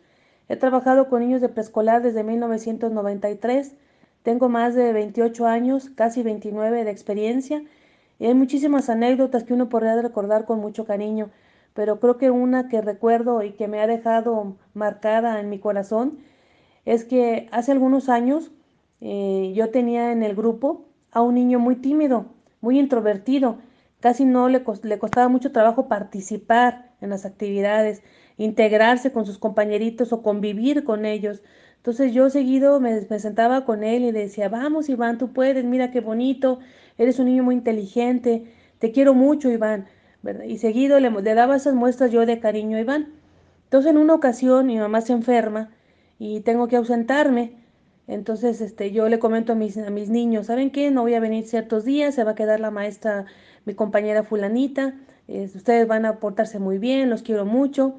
He 0.49 0.57
trabajado 0.57 1.09
con 1.09 1.21
niños 1.21 1.41
de 1.41 1.49
preescolar 1.49 2.03
desde 2.03 2.25
1993. 2.25 3.77
Tengo 4.23 4.49
más 4.49 4.75
de 4.75 4.93
28 4.93 5.47
años, 5.47 5.91
casi 5.91 6.23
29 6.23 6.85
de 6.85 6.91
experiencia. 6.91 7.63
Y 8.19 8.27
hay 8.27 8.35
muchísimas 8.35 8.89
anécdotas 8.89 9.45
que 9.45 9.55
uno 9.55 9.69
podría 9.69 10.01
recordar 10.01 10.45
con 10.45 10.61
mucho 10.61 10.85
cariño 10.85 11.31
pero 11.75 12.01
creo 12.01 12.19
que 12.19 12.31
una 12.31 12.69
que 12.69 12.81
recuerdo 12.81 13.43
y 13.43 13.53
que 13.53 13.69
me 13.69 13.81
ha 13.81 13.87
dejado 13.87 14.57
marcada 14.75 15.41
en 15.41 15.49
mi 15.49 15.59
corazón 15.59 16.19
es 16.85 17.05
que 17.05 17.49
hace 17.53 17.73
algunos 17.73 18.09
años 18.09 18.51
eh, 19.01 19.53
yo 19.55 19.71
tenía 19.71 20.13
en 20.13 20.23
el 20.23 20.35
grupo 20.35 20.85
a 21.13 21.23
un 21.23 21.35
niño 21.35 21.59
muy 21.59 21.77
tímido, 21.77 22.27
muy 22.61 22.79
introvertido, 22.79 23.59
casi 24.01 24.25
no 24.25 24.49
le, 24.49 24.65
le 24.83 24.99
costaba 24.99 25.29
mucho 25.29 25.53
trabajo 25.53 25.89
participar 25.89 26.91
en 27.01 27.11
las 27.11 27.25
actividades, 27.25 28.03
integrarse 28.37 29.13
con 29.13 29.27
sus 29.27 29.39
compañeritos 29.39 30.13
o 30.13 30.23
convivir 30.23 30.85
con 30.85 31.05
ellos. 31.05 31.43
Entonces 31.83 32.15
yo 32.15 32.31
seguido 32.31 32.79
me, 32.79 33.05
me, 33.11 33.19
sentaba 33.19 33.65
con 33.65 33.83
él 33.83 34.05
y 34.05 34.13
decía, 34.13 34.49
vamos 34.49 34.89
Iván, 34.89 35.19
tú 35.19 35.33
puedes, 35.33 35.65
mira 35.65 35.91
qué 35.91 36.01
bonito, 36.01 36.61
eres 36.97 37.19
un 37.19 37.27
niño 37.27 37.43
muy 37.43 37.57
inteligente, 37.57 38.45
te 38.79 38.93
quiero 38.93 39.15
mucho 39.15 39.51
Iván. 39.51 39.87
Y 40.47 40.59
seguido 40.59 41.01
le, 41.01 41.11
daba 41.35 41.57
esas 41.57 41.75
muestras 41.75 42.13
yo 42.13 42.25
de 42.25 42.39
cariño 42.39 42.77
a 42.77 42.81
Iván. 42.81 43.09
Entonces 43.65 43.91
en 43.91 43.99
una 43.99 44.15
ocasión 44.15 44.67
mi 44.67 44.79
mamá 44.79 45.01
se 45.01 45.13
enferma 45.13 45.71
y 46.21 46.43
tengo 46.43 46.69
que 46.69 46.77
ausentarme. 46.77 47.57
Entonces 48.07 48.61
este, 48.61 48.93
yo 48.93 49.09
le 49.09 49.19
comento 49.19 49.55
a 49.55 49.57
mis, 49.57 49.77
a 49.77 49.91
mis 49.91 50.09
niños, 50.09 50.47
¿saben 50.47 50.71
qué? 50.71 50.93
No 50.93 51.03
voy 51.03 51.15
a 51.15 51.21
venir 51.21 51.49
ciertos 51.49 51.85
días, 51.85 52.15
se 52.15 52.23
va 52.23 52.31
a 52.33 52.35
quedar 52.37 52.61
la 52.61 52.71
maestra, 52.71 53.27
mi 53.65 53.75
compañera 53.75 54.23
fulanita, 54.23 54.95
ustedes 55.29 55.89
van 55.89 56.05
a 56.05 56.21
portarse 56.21 56.61
muy 56.61 56.79
bien, 56.79 57.11
los 57.11 57.23
quiero 57.23 57.45
mucho. 57.45 57.99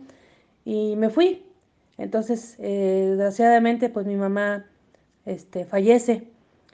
Y 0.64 0.96
me 0.96 1.10
fui. 1.10 1.44
Entonces, 1.98 2.56
eh, 2.60 3.06
desgraciadamente, 3.10 3.90
pues 3.90 4.06
mi 4.06 4.16
mamá 4.16 4.66
este, 5.26 5.66
fallece 5.66 6.28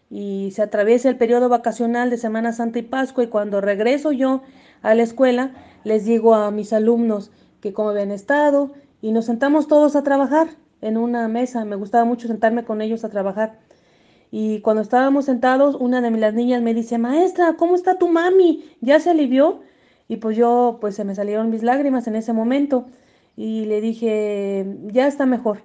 y 0.09 0.51
se 0.55 0.61
atraviesa 0.61 1.09
el 1.09 1.17
periodo 1.17 1.49
vacacional 1.49 2.09
de 2.09 2.17
Semana 2.17 2.53
Santa 2.53 2.79
y 2.79 2.83
Pascua 2.83 3.23
y 3.23 3.27
cuando 3.27 3.61
regreso 3.61 4.11
yo 4.11 4.41
a 4.81 4.95
la 4.95 5.03
escuela, 5.03 5.53
les 5.83 6.05
digo 6.05 6.33
a 6.35 6.51
mis 6.51 6.73
alumnos 6.73 7.31
que 7.61 7.73
cómo 7.73 7.89
habían 7.89 8.11
estado 8.11 8.71
y 9.01 9.11
nos 9.11 9.25
sentamos 9.25 9.67
todos 9.67 9.95
a 9.95 10.03
trabajar 10.03 10.47
en 10.81 10.97
una 10.97 11.27
mesa. 11.27 11.65
Me 11.65 11.75
gustaba 11.75 12.05
mucho 12.05 12.27
sentarme 12.27 12.63
con 12.63 12.81
ellos 12.81 13.03
a 13.03 13.09
trabajar. 13.09 13.59
Y 14.31 14.61
cuando 14.61 14.81
estábamos 14.81 15.25
sentados, 15.25 15.75
una 15.75 16.01
de 16.01 16.11
las 16.11 16.33
niñas 16.33 16.61
me 16.61 16.73
dice, 16.73 16.97
maestra, 16.97 17.55
¿cómo 17.57 17.75
está 17.75 17.97
tu 17.97 18.07
mami? 18.09 18.65
¿Ya 18.79 18.99
se 18.99 19.09
alivió? 19.09 19.61
Y 20.07 20.17
pues 20.17 20.37
yo, 20.37 20.77
pues 20.81 20.95
se 20.95 21.03
me 21.03 21.15
salieron 21.15 21.49
mis 21.49 21.63
lágrimas 21.63 22.07
en 22.07 22.15
ese 22.15 22.33
momento 22.33 22.85
y 23.39 23.65
le 23.65 23.81
dije, 23.81 24.65
ya 24.87 25.07
está 25.07 25.25
mejor. 25.25 25.63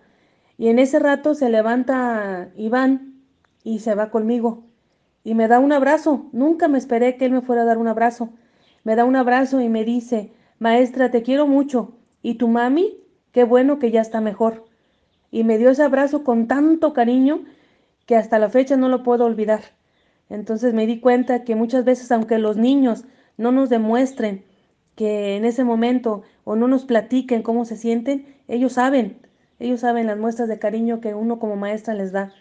Y 0.58 0.68
en 0.68 0.78
ese 0.78 0.98
rato 0.98 1.34
se 1.34 1.48
levanta 1.50 2.50
Iván 2.56 3.20
y 3.64 3.80
se 3.80 3.94
va 3.94 4.10
conmigo 4.10 4.64
y 5.24 5.34
me 5.34 5.48
da 5.48 5.58
un 5.58 5.72
abrazo. 5.72 6.28
Nunca 6.32 6.68
me 6.68 6.78
esperé 6.78 7.16
que 7.16 7.24
él 7.26 7.32
me 7.32 7.40
fuera 7.40 7.62
a 7.62 7.64
dar 7.66 7.78
un 7.78 7.88
abrazo 7.88 8.30
me 8.84 8.96
da 8.96 9.06
un 9.06 9.16
abrazo 9.16 9.60
y 9.60 9.68
me 9.68 9.84
dice, 9.84 10.32
maestra, 10.58 11.10
te 11.10 11.22
quiero 11.22 11.46
mucho. 11.46 11.96
¿Y 12.22 12.34
tu 12.34 12.48
mami? 12.48 12.98
Qué 13.32 13.44
bueno 13.44 13.78
que 13.78 13.90
ya 13.90 14.02
está 14.02 14.20
mejor. 14.20 14.66
Y 15.30 15.42
me 15.42 15.58
dio 15.58 15.70
ese 15.70 15.82
abrazo 15.82 16.22
con 16.22 16.46
tanto 16.46 16.92
cariño 16.92 17.44
que 18.06 18.14
hasta 18.14 18.38
la 18.38 18.50
fecha 18.50 18.76
no 18.76 18.88
lo 18.88 19.02
puedo 19.02 19.24
olvidar. 19.24 19.62
Entonces 20.28 20.74
me 20.74 20.86
di 20.86 21.00
cuenta 21.00 21.44
que 21.44 21.56
muchas 21.56 21.84
veces, 21.84 22.12
aunque 22.12 22.38
los 22.38 22.56
niños 22.58 23.04
no 23.38 23.52
nos 23.52 23.70
demuestren 23.70 24.44
que 24.96 25.36
en 25.36 25.44
ese 25.44 25.64
momento 25.64 26.22
o 26.44 26.56
no 26.56 26.68
nos 26.68 26.84
platiquen 26.84 27.42
cómo 27.42 27.64
se 27.64 27.76
sienten, 27.76 28.26
ellos 28.48 28.74
saben, 28.74 29.18
ellos 29.58 29.80
saben 29.80 30.06
las 30.06 30.18
muestras 30.18 30.48
de 30.48 30.58
cariño 30.58 31.00
que 31.00 31.14
uno 31.14 31.38
como 31.38 31.56
maestra 31.56 31.94
les 31.94 32.12
da. 32.12 32.32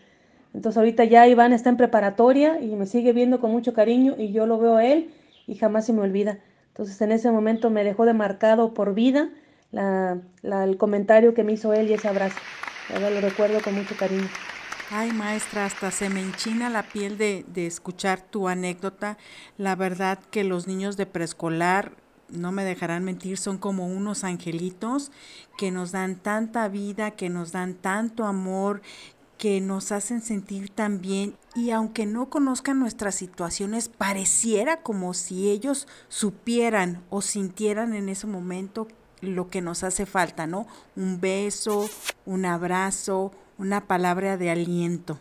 Entonces 0.54 0.78
ahorita 0.78 1.04
ya 1.06 1.28
Iván 1.28 1.54
está 1.54 1.70
en 1.70 1.78
preparatoria 1.78 2.62
y 2.62 2.76
me 2.76 2.86
sigue 2.86 3.12
viendo 3.14 3.40
con 3.40 3.52
mucho 3.52 3.74
cariño 3.74 4.16
y 4.18 4.32
yo 4.32 4.46
lo 4.46 4.60
veo 4.60 4.76
a 4.76 4.86
él 4.86 5.12
y 5.48 5.56
jamás 5.56 5.86
se 5.86 5.94
me 5.94 6.02
olvida. 6.02 6.40
Entonces 6.68 7.02
en 7.02 7.12
ese 7.12 7.32
momento 7.32 7.70
me 7.70 7.84
dejó 7.84 8.06
de 8.06 8.14
marcado 8.14 8.74
por 8.74 8.94
vida 8.94 9.30
la, 9.72 10.22
el 10.44 10.78
comentario 10.78 11.34
que 11.34 11.44
me 11.44 11.54
hizo 11.54 11.74
él 11.74 11.90
y 11.90 11.94
ese 11.94 12.08
abrazo. 12.08 12.38
Ahora 12.94 13.10
lo 13.10 13.22
recuerdo 13.22 13.62
con 13.62 13.74
mucho 13.74 13.96
cariño. 13.96 14.28
Ay, 14.92 15.12
maestra, 15.12 15.66
hasta 15.66 15.90
se 15.90 16.10
me 16.10 16.22
enchina 16.22 16.70
la 16.70 16.84
piel 16.84 17.18
de, 17.18 17.46
de 17.48 17.66
escuchar 17.66 18.22
tu 18.22 18.48
anécdota. 18.48 19.18
La 19.58 19.76
verdad 19.76 20.20
que 20.30 20.44
los 20.44 20.68
niños 20.68 20.98
de 20.98 21.08
preescolar, 21.08 21.94
no 22.34 22.52
me 22.52 22.66
dejarán 22.66 23.04
mentir, 23.04 23.38
son 23.38 23.58
como 23.58 23.88
unos 23.88 24.24
angelitos 24.24 25.12
que 25.58 25.72
nos 25.72 25.92
dan 25.92 26.16
tanta 26.16 26.68
vida, 26.68 27.12
que 27.12 27.30
nos 27.30 27.52
dan 27.52 27.76
tanto 27.76 28.26
amor, 28.26 28.82
que 29.38 29.62
nos 29.62 29.92
hacen 29.92 30.22
sentir 30.22 30.70
tan 30.70 31.02
bien 31.02 31.36
y 31.56 31.72
aunque 31.72 32.06
no 32.06 32.30
conozcan 32.30 32.80
nuestras 32.80 33.16
situaciones, 33.16 33.90
pareciera 33.90 34.82
como 34.82 35.14
si 35.14 35.50
ellos 35.50 35.88
supieran 36.08 37.04
o 37.10 37.22
sintieran 37.22 37.94
en 37.94 38.10
ese 38.10 38.28
momento 38.28 38.88
lo 39.22 39.50
que 39.50 39.62
nos 39.62 39.84
hace 39.84 40.06
falta, 40.06 40.48
¿no? 40.48 40.68
Un 40.96 41.20
beso, 41.20 41.90
un 42.26 42.46
abrazo, 42.46 43.32
una 43.58 43.86
palabra 43.88 44.38
de 44.38 44.50
aliento. 44.50 45.20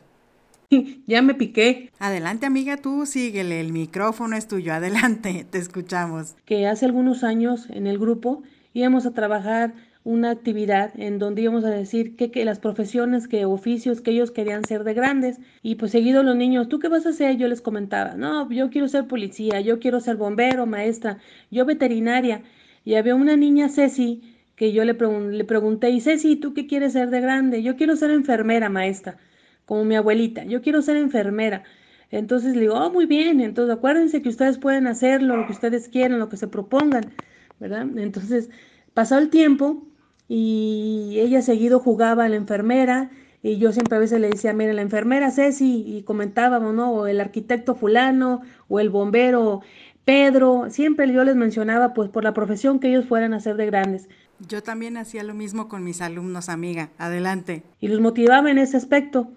Ya 1.07 1.23
me 1.23 1.35
piqué. 1.35 1.91
Adelante, 1.99 2.47
amiga, 2.47 2.77
tú 2.77 3.07
síguele, 3.07 3.61
el 3.61 3.73
micrófono 3.73 4.37
es 4.37 4.49
tuyo, 4.49 4.73
adelante, 4.73 5.47
te 5.51 5.59
escuchamos. 5.59 6.35
Que 6.45 6.67
hace 6.67 6.87
algunos 6.87 7.25
años 7.25 7.69
en 7.71 7.87
el 7.87 7.99
grupo 7.99 8.43
íbamos 8.73 9.07
a 9.07 9.13
trabajar 9.13 9.75
una 10.05 10.31
actividad 10.31 10.91
en 10.99 11.21
donde 11.21 11.43
íbamos 11.43 11.65
a 11.65 11.71
decir 11.71 12.17
que, 12.17 12.33
que, 12.33 12.45
las 12.45 12.59
profesiones, 12.59 13.29
que 13.29 13.45
oficios 13.45 14.01
que 14.01 14.11
ellos 14.11 14.33
querían 14.33 14.65
ser 14.65 14.83
de 14.83 14.95
grandes. 14.95 15.39
Y 15.63 15.77
pues 15.77 15.93
seguido 15.93 16.23
los 16.25 16.35
niños, 16.35 16.69
¿tú 16.69 16.81
qué 16.81 16.89
vas 16.89 17.07
a 17.07 17.11
hacer? 17.11 17.37
Yo 17.37 17.47
les 17.47 17.61
comentaba, 17.61 18.15
no, 18.15 18.51
yo 18.51 18.71
quiero 18.71 18.89
ser 18.89 19.07
policía, 19.07 19.61
yo 19.61 19.79
quiero 19.79 20.01
ser 20.01 20.17
bombero, 20.17 20.67
maestra, 20.67 21.19
yo 21.51 21.65
veterinaria. 21.65 22.43
Y 22.85 22.97
había 22.97 23.15
una 23.15 23.37
niña, 23.37 23.69
Ceci, 23.69 24.23
que 24.57 24.73
yo 24.73 24.85
le, 24.85 24.95
le 24.95 25.45
pregunté, 25.45 25.91
y 25.91 26.01
Ceci, 26.01 26.35
¿tú 26.35 26.53
qué 26.53 26.67
quieres 26.67 26.95
ser 26.95 27.11
de 27.11 27.21
grande? 27.21 27.63
Yo 27.63 27.77
quiero 27.77 27.95
ser 27.95 28.11
enfermera, 28.11 28.69
maestra, 28.69 29.19
como 29.67 29.85
mi 29.85 29.97
abuelita, 29.97 30.45
yo 30.45 30.63
quiero 30.63 30.83
ser 30.83 30.97
enfermera. 30.97 31.63
Entonces 32.11 32.55
le 32.55 32.63
digo, 32.63 32.75
oh, 32.75 32.91
muy 32.91 33.07
bien, 33.07 33.41
entonces 33.41 33.75
acuérdense 33.75 34.21
que 34.21 34.29
ustedes 34.29 34.59
pueden 34.59 34.87
hacerlo, 34.87 35.37
lo 35.37 35.47
que 35.47 35.53
ustedes 35.53 35.89
quieran, 35.89 36.19
lo 36.19 36.29
que 36.29 36.37
se 36.37 36.47
propongan, 36.47 37.13
¿verdad? 37.59 37.87
Entonces, 37.97 38.51
pasó 38.93 39.17
el 39.19 39.31
tiempo 39.31 39.87
y 40.29 41.17
ella 41.19 41.41
seguido 41.41 41.81
jugaba 41.81 42.25
a 42.25 42.29
la 42.29 42.37
enfermera 42.37 43.11
y 43.43 43.59
yo 43.59 43.73
siempre 43.73 43.97
a 43.97 44.01
veces 44.01 44.21
le 44.21 44.29
decía, 44.29 44.53
mire, 44.53 44.75
la 44.75 44.83
enfermera 44.83 45.31
Ceci 45.31 45.85
y 45.87 46.03
comentábamos, 46.03 46.75
¿no? 46.75 46.93
O 46.93 47.07
el 47.07 47.21
arquitecto 47.21 47.75
fulano 47.75 48.43
o 48.69 48.79
el 48.79 48.91
bombero 48.91 49.63
Pedro, 50.05 50.67
siempre 50.69 51.13
yo 51.13 51.23
les 51.23 51.37
mencionaba 51.37 51.95
pues 51.95 52.11
por 52.11 52.25
la 52.25 52.35
profesión 52.35 52.81
que 52.81 52.89
ellos 52.89 53.07
fueran 53.07 53.35
a 53.35 53.41
ser 53.41 53.57
de 53.57 53.67
grandes. 53.67 54.09
Yo 54.41 54.63
también 54.63 54.97
hacía 54.97 55.23
lo 55.23 55.35
mismo 55.35 55.69
con 55.69 55.85
mis 55.85 56.01
alumnos, 56.01 56.49
amiga. 56.49 56.91
Adelante. 56.99 57.63
Y 57.81 57.87
los 57.87 58.01
motivaba 58.01 58.51
en 58.51 58.59
ese 58.59 58.77
aspecto. 58.77 59.31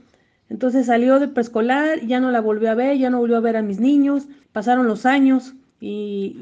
Entonces 0.55 0.85
salió 0.85 1.19
de 1.19 1.27
preescolar, 1.27 1.99
ya 2.07 2.21
no 2.21 2.31
la 2.31 2.39
volvió 2.39 2.71
a 2.71 2.75
ver, 2.75 2.97
ya 2.97 3.09
no 3.09 3.19
volvió 3.19 3.35
a 3.35 3.41
ver 3.41 3.57
a 3.57 3.61
mis 3.61 3.81
niños, 3.81 4.29
pasaron 4.53 4.87
los 4.87 5.05
años 5.05 5.53
y, 5.81 6.37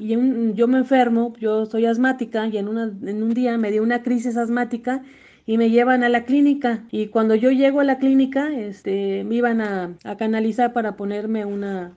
yo 0.53 0.67
me 0.67 0.77
enfermo, 0.77 1.33
yo 1.39 1.65
soy 1.65 1.87
asmática 1.87 2.45
y 2.45 2.59
en, 2.59 2.67
una, 2.67 2.83
en 2.83 3.23
un 3.23 3.33
día 3.33 3.57
me 3.57 3.71
dio 3.71 3.81
una 3.81 4.03
crisis 4.03 4.37
asmática 4.37 5.01
y 5.47 5.57
me 5.57 5.71
llevan 5.71 6.03
a 6.03 6.09
la 6.09 6.25
clínica. 6.25 6.83
Y 6.91 7.07
cuando 7.07 7.33
yo 7.33 7.49
llego 7.49 7.79
a 7.79 7.83
la 7.83 7.97
clínica 7.97 8.53
este, 8.53 9.23
me 9.23 9.33
iban 9.33 9.61
a, 9.61 9.97
canalizar 10.19 10.73
para 10.73 10.95
ponerme 10.95 11.45
una, 11.45 11.93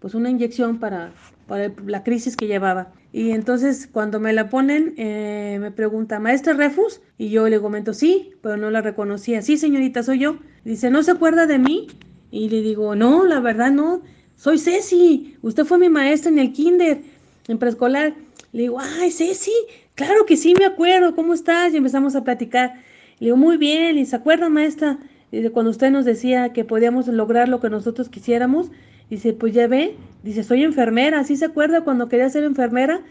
pues 0.00 0.16
una 0.16 0.30
inyección 0.30 0.80
para, 0.80 1.12
la 1.56 2.02
crisis 2.02 2.36
que 2.36 2.46
llevaba. 2.46 2.92
Y 3.12 3.30
entonces 3.30 3.88
cuando 3.90 4.20
me 4.20 4.32
la 4.32 4.48
ponen 4.48 4.94
eh, 4.96 5.58
me 5.60 5.70
pregunta, 5.70 6.18
¿maestra 6.18 6.54
Refus? 6.54 7.00
Y 7.18 7.30
yo 7.30 7.48
le 7.48 7.60
comento, 7.60 7.94
sí, 7.94 8.32
pero 8.42 8.56
no 8.56 8.70
la 8.70 8.80
reconocía. 8.80 9.42
Sí, 9.42 9.56
señorita, 9.56 10.02
soy 10.02 10.20
yo. 10.20 10.38
Dice, 10.64 10.90
¿no 10.90 11.02
se 11.02 11.10
acuerda 11.10 11.46
de 11.46 11.58
mí? 11.58 11.88
Y 12.30 12.48
le 12.48 12.62
digo, 12.62 12.94
no, 12.94 13.24
la 13.24 13.40
verdad 13.40 13.70
no. 13.70 14.02
Soy 14.36 14.58
Ceci, 14.58 15.36
usted 15.42 15.64
fue 15.64 15.78
mi 15.78 15.88
maestra 15.88 16.30
en 16.30 16.38
el 16.38 16.52
kinder, 16.52 17.00
en 17.48 17.58
preescolar. 17.58 18.14
Le 18.52 18.62
digo, 18.62 18.80
ay, 18.80 19.10
Ceci, 19.10 19.52
claro 19.94 20.24
que 20.26 20.36
sí, 20.36 20.54
me 20.58 20.64
acuerdo, 20.64 21.14
¿cómo 21.14 21.34
estás? 21.34 21.74
Y 21.74 21.76
empezamos 21.76 22.16
a 22.16 22.24
platicar. 22.24 22.74
Le 23.18 23.26
digo, 23.26 23.36
muy 23.36 23.56
bien, 23.56 23.98
¿y 23.98 24.06
se 24.06 24.16
acuerda, 24.16 24.48
maestra? 24.48 24.98
de 25.40 25.50
cuando 25.50 25.70
usted 25.70 25.90
nos 25.90 26.04
decía 26.04 26.52
que 26.52 26.64
podíamos 26.64 27.08
lograr 27.08 27.48
lo 27.48 27.60
que 27.60 27.70
nosotros 27.70 28.08
quisiéramos. 28.08 28.70
Dice, 29.12 29.34
pues 29.34 29.52
ya 29.52 29.66
ve, 29.66 29.94
dice, 30.22 30.42
soy 30.42 30.62
enfermera, 30.62 31.22
¿sí 31.22 31.36
se 31.36 31.44
acuerda 31.44 31.82
cuando 31.82 32.08
quería 32.08 32.30
ser 32.30 32.44
enfermera? 32.44 33.02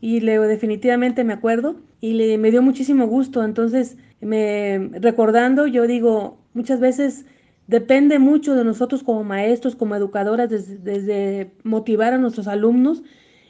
Y 0.00 0.20
le 0.20 0.38
definitivamente 0.38 1.24
me 1.24 1.34
acuerdo. 1.34 1.76
Y 2.00 2.14
le, 2.14 2.38
me 2.38 2.50
dio 2.50 2.62
muchísimo 2.62 3.06
gusto. 3.06 3.44
Entonces, 3.44 3.98
me, 4.22 4.88
recordando, 4.94 5.66
yo 5.66 5.86
digo, 5.86 6.38
muchas 6.54 6.80
veces 6.80 7.26
depende 7.66 8.18
mucho 8.18 8.54
de 8.54 8.64
nosotros 8.64 9.02
como 9.02 9.24
maestros, 9.24 9.76
como 9.76 9.94
educadoras, 9.94 10.48
desde, 10.48 11.52
motivar 11.64 12.14
a 12.14 12.18
nuestros 12.18 12.48
alumnos 12.48 13.02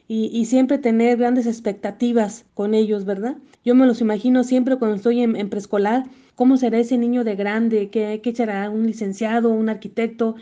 y, 0.08 0.44
siempre 0.46 0.78
tener 0.78 1.18
grandes 1.18 1.46
expectativas 1.46 2.46
con 2.54 2.74
ellos, 2.74 3.04
¿verdad? 3.04 3.36
Yo 3.64 3.76
me 3.76 3.86
los 3.86 4.00
imagino 4.00 4.42
siempre 4.42 4.76
cuando 4.76 4.96
estoy 4.96 5.22
en, 5.22 5.48
preescolar, 5.50 6.06
cómo 6.34 6.56
será 6.56 6.80
ese 6.80 6.98
niño 6.98 7.22
de 7.22 7.36
grande, 7.36 7.90
qué, 7.90 8.20
qué 8.24 8.34
será 8.34 8.70
un 8.70 8.88
licenciado, 8.88 9.50
un 9.50 9.68
arquitecto, 9.68 10.34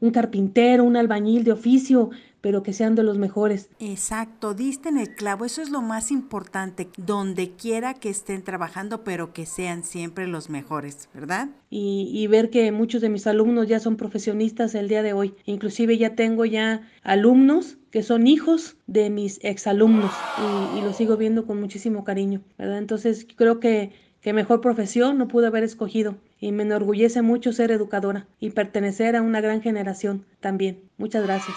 un 0.00 0.10
carpintero, 0.10 0.84
un 0.84 0.96
albañil 0.96 1.44
de 1.44 1.52
oficio, 1.52 2.10
pero 2.40 2.62
que 2.62 2.72
sean 2.72 2.94
de 2.94 3.02
los 3.02 3.18
mejores. 3.18 3.68
Exacto, 3.78 4.54
diste 4.54 4.88
en 4.88 4.98
el 4.98 5.14
clavo, 5.14 5.44
eso 5.44 5.60
es 5.60 5.70
lo 5.70 5.82
más 5.82 6.10
importante, 6.10 6.88
donde 6.96 7.52
quiera 7.52 7.94
que 7.94 8.10
estén 8.10 8.42
trabajando, 8.42 9.02
pero 9.02 9.32
que 9.32 9.46
sean 9.46 9.82
siempre 9.82 10.26
los 10.26 10.48
mejores, 10.48 11.08
¿verdad? 11.14 11.50
Y, 11.70 12.10
y, 12.12 12.26
ver 12.26 12.50
que 12.50 12.70
muchos 12.72 13.02
de 13.02 13.08
mis 13.08 13.26
alumnos 13.26 13.66
ya 13.66 13.80
son 13.80 13.96
profesionistas 13.96 14.74
el 14.74 14.88
día 14.88 15.02
de 15.02 15.12
hoy, 15.12 15.34
inclusive 15.44 15.98
ya 15.98 16.14
tengo 16.14 16.44
ya 16.44 16.82
alumnos 17.02 17.76
que 17.90 18.02
son 18.02 18.26
hijos 18.26 18.76
de 18.86 19.10
mis 19.10 19.42
exalumnos 19.42 20.12
y, 20.74 20.78
y 20.78 20.82
los 20.82 20.96
sigo 20.96 21.16
viendo 21.16 21.46
con 21.46 21.60
muchísimo 21.60 22.04
cariño, 22.04 22.42
¿verdad? 22.56 22.78
Entonces 22.78 23.26
creo 23.36 23.60
que, 23.60 23.92
mejor 24.32 24.60
profesión 24.60 25.18
no 25.18 25.28
pude 25.28 25.46
haber 25.46 25.64
escogido 25.64 26.16
y 26.38 26.52
me 26.52 26.62
enorgullece 26.62 27.22
mucho 27.22 27.52
ser 27.52 27.70
educadora 27.70 28.26
y 28.40 28.50
pertenecer 28.50 29.16
a 29.16 29.22
una 29.22 29.40
gran 29.40 29.62
generación 29.62 30.24
también. 30.40 30.82
Muchas 30.96 31.24
gracias. 31.24 31.56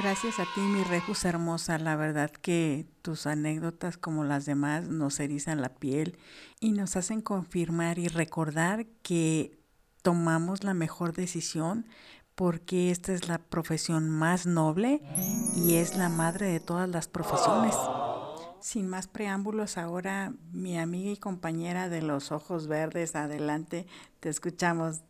Gracias 0.00 0.38
a 0.40 0.44
ti, 0.54 0.60
mi 0.60 0.82
Refus 0.84 1.24
hermosa. 1.26 1.76
La 1.78 1.96
verdad 1.96 2.30
que 2.30 2.86
tus 3.02 3.26
anécdotas, 3.26 3.98
como 3.98 4.24
las 4.24 4.46
demás, 4.46 4.88
nos 4.88 5.20
erizan 5.20 5.60
la 5.60 5.68
piel 5.74 6.16
y 6.60 6.72
nos 6.72 6.96
hacen 6.96 7.20
confirmar 7.20 7.98
y 7.98 8.08
recordar 8.08 8.86
que 9.02 9.58
tomamos 10.00 10.64
la 10.64 10.72
mejor 10.72 11.12
decisión 11.12 11.86
porque 12.34 12.90
esta 12.90 13.12
es 13.12 13.28
la 13.28 13.38
profesión 13.38 14.08
más 14.08 14.46
noble 14.46 15.02
y 15.54 15.74
es 15.74 15.96
la 15.96 16.08
madre 16.08 16.46
de 16.46 16.60
todas 16.60 16.88
las 16.88 17.06
profesiones. 17.06 17.76
Sin 18.62 18.88
más 18.88 19.08
preámbulos, 19.08 19.76
ahora 19.76 20.32
mi 20.52 20.78
amiga 20.78 21.10
y 21.10 21.16
compañera 21.16 21.88
de 21.88 22.00
los 22.00 22.30
ojos 22.30 22.68
verdes, 22.68 23.16
adelante, 23.16 23.86
te 24.20 24.28
escuchamos. 24.28 25.00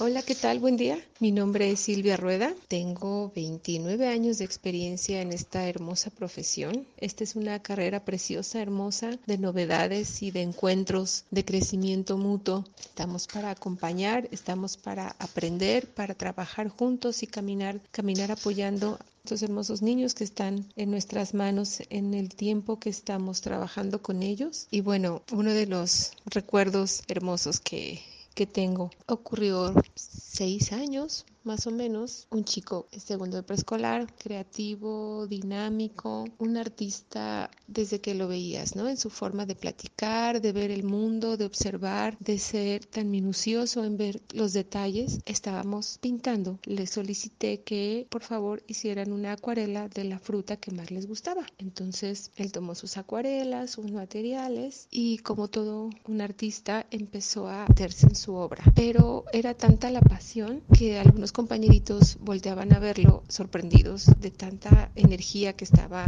Hola, 0.00 0.22
¿qué 0.22 0.34
tal? 0.34 0.58
Buen 0.58 0.78
día. 0.78 0.98
Mi 1.20 1.30
nombre 1.30 1.70
es 1.70 1.80
Silvia 1.80 2.16
Rueda. 2.16 2.54
Tengo 2.66 3.30
29 3.36 4.08
años 4.08 4.38
de 4.38 4.46
experiencia 4.46 5.20
en 5.20 5.34
esta 5.34 5.68
hermosa 5.68 6.08
profesión. 6.08 6.86
Esta 6.96 7.24
es 7.24 7.36
una 7.36 7.60
carrera 7.60 8.06
preciosa, 8.06 8.62
hermosa, 8.62 9.18
de 9.26 9.36
novedades 9.36 10.22
y 10.22 10.30
de 10.30 10.40
encuentros, 10.40 11.26
de 11.30 11.44
crecimiento 11.44 12.16
mutuo. 12.16 12.64
Estamos 12.80 13.26
para 13.26 13.50
acompañar, 13.50 14.28
estamos 14.32 14.78
para 14.78 15.14
aprender, 15.18 15.92
para 15.92 16.14
trabajar 16.14 16.68
juntos 16.68 17.22
y 17.22 17.26
caminar, 17.26 17.80
caminar 17.92 18.32
apoyando 18.32 18.98
estos 19.24 19.42
hermosos 19.42 19.80
niños 19.80 20.14
que 20.14 20.22
están 20.22 20.66
en 20.76 20.90
nuestras 20.90 21.32
manos 21.32 21.80
en 21.88 22.12
el 22.12 22.28
tiempo 22.28 22.78
que 22.78 22.90
estamos 22.90 23.40
trabajando 23.40 24.02
con 24.02 24.22
ellos. 24.22 24.66
Y 24.70 24.82
bueno, 24.82 25.22
uno 25.32 25.54
de 25.54 25.66
los 25.66 26.12
recuerdos 26.26 27.02
hermosos 27.08 27.58
que 27.58 28.02
que 28.34 28.46
tengo. 28.46 28.90
Ocurrió 29.06 29.72
seis 29.94 30.72
años 30.72 31.24
más 31.44 31.66
o 31.66 31.70
menos, 31.70 32.26
un 32.30 32.44
chico 32.44 32.88
segundo 32.90 33.36
de 33.36 33.42
preescolar, 33.42 34.12
creativo, 34.16 35.26
dinámico, 35.26 36.24
un 36.38 36.56
artista 36.56 37.50
desde 37.66 38.00
que 38.00 38.14
lo 38.14 38.28
veías, 38.28 38.76
¿no? 38.76 38.88
En 38.88 38.96
su 38.96 39.10
forma 39.10 39.46
de 39.46 39.54
platicar, 39.54 40.40
de 40.40 40.52
ver 40.52 40.70
el 40.70 40.84
mundo, 40.84 41.36
de 41.36 41.44
observar, 41.44 42.16
de 42.18 42.38
ser 42.38 42.86
tan 42.86 43.10
minucioso 43.10 43.84
en 43.84 43.96
ver 43.96 44.22
los 44.32 44.52
detalles. 44.52 45.20
Estábamos 45.26 45.98
pintando. 46.00 46.58
Le 46.64 46.86
solicité 46.86 47.62
que 47.62 48.06
por 48.08 48.22
favor 48.22 48.62
hicieran 48.66 49.12
una 49.12 49.32
acuarela 49.32 49.88
de 49.88 50.04
la 50.04 50.18
fruta 50.18 50.56
que 50.56 50.70
más 50.70 50.90
les 50.90 51.06
gustaba. 51.06 51.46
Entonces 51.58 52.30
él 52.36 52.52
tomó 52.52 52.74
sus 52.74 52.96
acuarelas, 52.96 53.72
sus 53.72 53.90
materiales 53.90 54.88
y 54.90 55.18
como 55.18 55.48
todo 55.48 55.90
un 56.06 56.20
artista 56.20 56.86
empezó 56.90 57.48
a 57.48 57.66
meterse 57.68 58.06
en 58.06 58.16
su 58.16 58.34
obra. 58.34 58.64
Pero 58.74 59.24
era 59.32 59.54
tanta 59.54 59.90
la 59.90 60.00
pasión 60.00 60.62
que 60.76 60.98
algunos 60.98 61.32
compañeritos 61.34 62.16
volteaban 62.20 62.72
a 62.72 62.78
verlo 62.78 63.24
sorprendidos 63.28 64.06
de 64.18 64.30
tanta 64.30 64.90
energía 64.94 65.52
que 65.52 65.64
estaba 65.64 66.06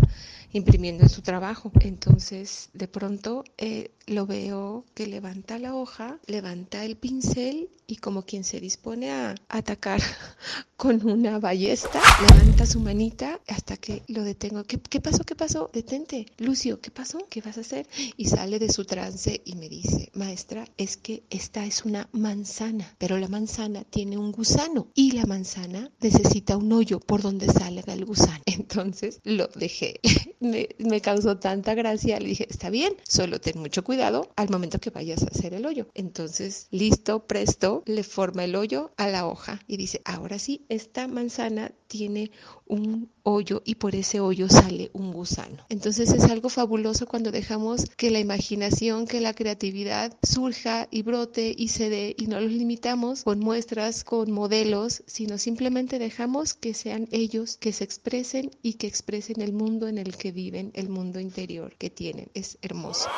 imprimiendo 0.52 1.02
en 1.02 1.10
su 1.10 1.20
trabajo. 1.20 1.70
Entonces, 1.80 2.70
de 2.72 2.88
pronto 2.88 3.44
eh, 3.58 3.90
lo 4.06 4.24
veo 4.26 4.86
que 4.94 5.06
levanta 5.06 5.58
la 5.58 5.74
hoja, 5.74 6.18
levanta 6.26 6.84
el 6.84 6.96
pincel 6.96 7.68
y 7.88 7.96
como 7.96 8.22
quien 8.22 8.44
se 8.44 8.60
dispone 8.60 9.12
a 9.12 9.34
atacar 9.48 10.00
con 10.76 11.06
una 11.08 11.38
ballesta, 11.38 12.00
levanta 12.20 12.66
su 12.66 12.80
manita 12.80 13.40
hasta 13.46 13.76
que 13.76 14.02
lo 14.08 14.22
detengo. 14.22 14.64
¿Qué, 14.64 14.78
¿Qué, 14.78 15.00
pasó? 15.00 15.24
¿Qué 15.24 15.34
pasó? 15.34 15.70
Detente. 15.72 16.26
Lucio, 16.38 16.80
¿qué 16.80 16.90
pasó? 16.90 17.26
¿Qué 17.28 17.40
vas 17.40 17.58
a 17.58 17.60
hacer? 17.60 17.86
Y 18.16 18.26
sale 18.26 18.58
de 18.58 18.72
su 18.72 18.84
trance 18.84 19.40
y 19.44 19.54
me 19.56 19.68
dice, 19.68 20.10
maestra, 20.14 20.66
es 20.76 20.96
que 20.96 21.22
esta 21.30 21.64
es 21.64 21.84
una 21.84 22.08
manzana, 22.12 22.94
pero 22.98 23.18
la 23.18 23.28
manzana 23.28 23.84
tiene 23.84 24.18
un 24.18 24.32
gusano 24.32 24.88
y 24.94 25.15
la 25.16 25.24
manzana 25.24 25.90
necesita 26.00 26.58
un 26.58 26.70
hoyo 26.72 27.00
por 27.00 27.22
donde 27.22 27.46
salga 27.46 27.94
el 27.94 28.04
gusano. 28.04 28.42
Entonces 28.46 29.20
lo 29.24 29.48
dejé. 29.48 30.00
me, 30.40 30.68
me 30.78 31.00
causó 31.00 31.38
tanta 31.38 31.74
gracia. 31.74 32.20
Le 32.20 32.28
dije, 32.28 32.46
está 32.50 32.68
bien, 32.68 32.94
solo 33.08 33.40
ten 33.40 33.58
mucho 33.58 33.82
cuidado 33.82 34.30
al 34.36 34.50
momento 34.50 34.78
que 34.78 34.90
vayas 34.90 35.22
a 35.22 35.28
hacer 35.28 35.54
el 35.54 35.64
hoyo. 35.64 35.88
Entonces, 35.94 36.68
listo, 36.70 37.26
presto, 37.26 37.82
le 37.86 38.02
forma 38.02 38.44
el 38.44 38.56
hoyo 38.56 38.92
a 38.98 39.08
la 39.08 39.26
hoja 39.26 39.60
y 39.66 39.78
dice, 39.78 40.02
ahora 40.04 40.38
sí, 40.38 40.66
esta 40.68 41.08
manzana 41.08 41.72
tiene 41.86 42.30
un 42.66 43.10
hoyo 43.26 43.60
y 43.64 43.74
por 43.74 43.96
ese 43.96 44.20
hoyo 44.20 44.48
sale 44.48 44.90
un 44.92 45.12
gusano. 45.12 45.64
Entonces 45.68 46.12
es 46.12 46.22
algo 46.24 46.48
fabuloso 46.48 47.06
cuando 47.06 47.32
dejamos 47.32 47.86
que 47.96 48.10
la 48.10 48.20
imaginación, 48.20 49.06
que 49.06 49.20
la 49.20 49.34
creatividad 49.34 50.16
surja 50.22 50.86
y 50.92 51.02
brote 51.02 51.52
y 51.56 51.68
se 51.68 51.90
dé 51.90 52.14
y 52.16 52.28
no 52.28 52.40
los 52.40 52.52
limitamos 52.52 53.24
con 53.24 53.40
muestras, 53.40 54.04
con 54.04 54.30
modelos, 54.30 55.02
sino 55.06 55.38
simplemente 55.38 55.98
dejamos 55.98 56.54
que 56.54 56.72
sean 56.72 57.08
ellos 57.10 57.56
que 57.56 57.72
se 57.72 57.82
expresen 57.82 58.52
y 58.62 58.74
que 58.74 58.86
expresen 58.86 59.40
el 59.40 59.52
mundo 59.52 59.88
en 59.88 59.98
el 59.98 60.16
que 60.16 60.30
viven, 60.30 60.70
el 60.74 60.88
mundo 60.88 61.18
interior 61.18 61.74
que 61.76 61.90
tienen. 61.90 62.30
Es 62.34 62.58
hermoso. 62.62 63.08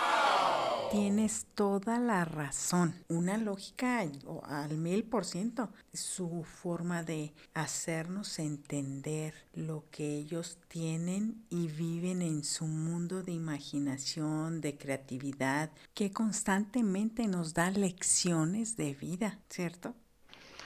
Tienes 0.90 1.46
toda 1.54 1.98
la 1.98 2.24
razón, 2.24 2.94
una 3.08 3.36
lógica 3.36 4.00
al 4.44 4.78
mil 4.78 5.04
por 5.04 5.26
ciento. 5.26 5.70
Su 5.92 6.44
forma 6.44 7.02
de 7.02 7.34
hacernos 7.52 8.38
entender 8.38 9.34
lo 9.52 9.84
que 9.90 10.16
ellos 10.16 10.58
tienen 10.68 11.44
y 11.50 11.68
viven 11.68 12.22
en 12.22 12.42
su 12.42 12.66
mundo 12.66 13.22
de 13.22 13.32
imaginación, 13.32 14.62
de 14.62 14.78
creatividad, 14.78 15.70
que 15.92 16.10
constantemente 16.10 17.28
nos 17.28 17.52
da 17.52 17.70
lecciones 17.70 18.76
de 18.76 18.94
vida, 18.94 19.40
¿cierto? 19.50 19.94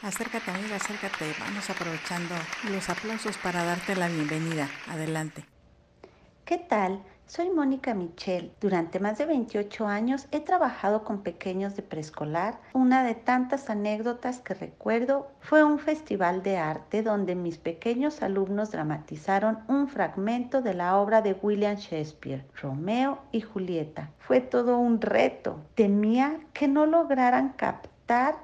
Acércate, 0.03 0.53
amiga, 0.53 0.77
acércate. 0.77 1.33
Vamos 1.41 1.69
aprovechando 1.69 2.35
los 2.71 2.89
aplausos 2.89 3.37
para 3.39 3.65
darte 3.65 3.97
la 3.97 4.09
bienvenida. 4.09 4.71
Adelante. 4.87 5.45
¿Qué 6.45 6.59
tal? 6.59 7.03
Soy 7.35 7.49
Mónica 7.49 7.95
Michel. 7.95 8.53
Durante 8.61 9.01
más 9.01 9.17
de 9.17 9.25
28 9.25 9.87
años 9.87 10.29
he 10.33 10.41
trabajado 10.41 11.03
con 11.03 11.23
pequeños 11.23 11.75
de 11.75 11.83
preescolar. 11.83 12.61
Una 12.75 13.05
de 13.05 13.15
tantas 13.15 13.71
anécdotas 13.71 14.41
que 14.41 14.53
recuerdo 14.53 15.31
fue 15.41 15.65
un 15.65 15.79
festival 15.79 16.43
de 16.43 16.59
arte 16.59 17.03
donde 17.03 17.35
mis 17.35 17.57
pequeños 17.57 18.21
alumnos 18.21 18.71
dramatizaron 18.71 19.61
un 19.67 19.89
fragmento 19.89 20.61
de 20.61 20.75
la 20.75 20.99
obra 20.99 21.23
de 21.23 21.33
William 21.33 21.77
Shakespeare, 21.77 22.45
Romeo 22.61 23.21
y 23.33 23.41
Julieta. 23.41 24.11
Fue 24.19 24.43
todo 24.43 24.77
un 24.77 25.01
reto. 25.01 25.59
Temía 25.75 26.39
que 26.53 26.69
no 26.69 26.85
lograran 26.85 27.55
captar 27.55 28.35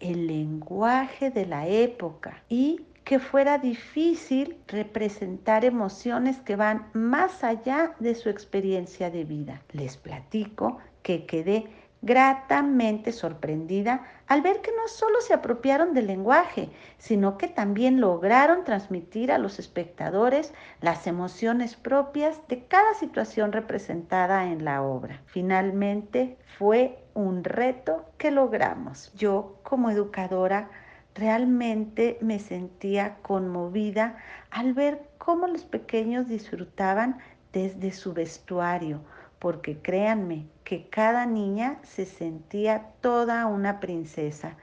el 0.00 0.26
lenguaje 0.26 1.30
de 1.30 1.46
la 1.46 1.68
época 1.68 2.42
y 2.48 2.80
que 3.04 3.18
fuera 3.18 3.58
difícil 3.58 4.56
representar 4.68 5.64
emociones 5.64 6.40
que 6.40 6.56
van 6.56 6.86
más 6.92 7.42
allá 7.44 7.94
de 7.98 8.14
su 8.14 8.28
experiencia 8.28 9.10
de 9.10 9.24
vida. 9.24 9.62
Les 9.72 9.96
platico 9.96 10.78
que 11.02 11.26
quedé 11.26 11.66
gratamente 12.02 13.12
sorprendida 13.12 14.04
al 14.26 14.42
ver 14.42 14.60
que 14.60 14.72
no 14.72 14.88
solo 14.88 15.20
se 15.20 15.34
apropiaron 15.34 15.94
del 15.94 16.08
lenguaje, 16.08 16.68
sino 16.98 17.38
que 17.38 17.46
también 17.46 18.00
lograron 18.00 18.64
transmitir 18.64 19.30
a 19.30 19.38
los 19.38 19.60
espectadores 19.60 20.52
las 20.80 21.06
emociones 21.06 21.76
propias 21.76 22.40
de 22.48 22.64
cada 22.64 22.94
situación 22.94 23.52
representada 23.52 24.46
en 24.46 24.64
la 24.64 24.82
obra. 24.82 25.22
Finalmente 25.26 26.36
fue 26.58 26.98
un 27.14 27.44
reto 27.44 28.04
que 28.18 28.32
logramos. 28.32 29.12
Yo 29.14 29.60
como 29.62 29.90
educadora 29.90 30.70
Realmente 31.14 32.18
me 32.20 32.38
sentía 32.38 33.16
conmovida 33.22 34.16
al 34.50 34.72
ver 34.72 35.08
cómo 35.18 35.46
los 35.46 35.64
pequeños 35.64 36.28
disfrutaban 36.28 37.18
desde 37.52 37.92
su 37.92 38.14
vestuario, 38.14 39.02
porque 39.38 39.78
créanme 39.78 40.46
que 40.64 40.88
cada 40.88 41.26
niña 41.26 41.78
se 41.82 42.06
sentía 42.06 42.92
toda 43.00 43.46
una 43.46 43.78
princesa, 43.78 44.56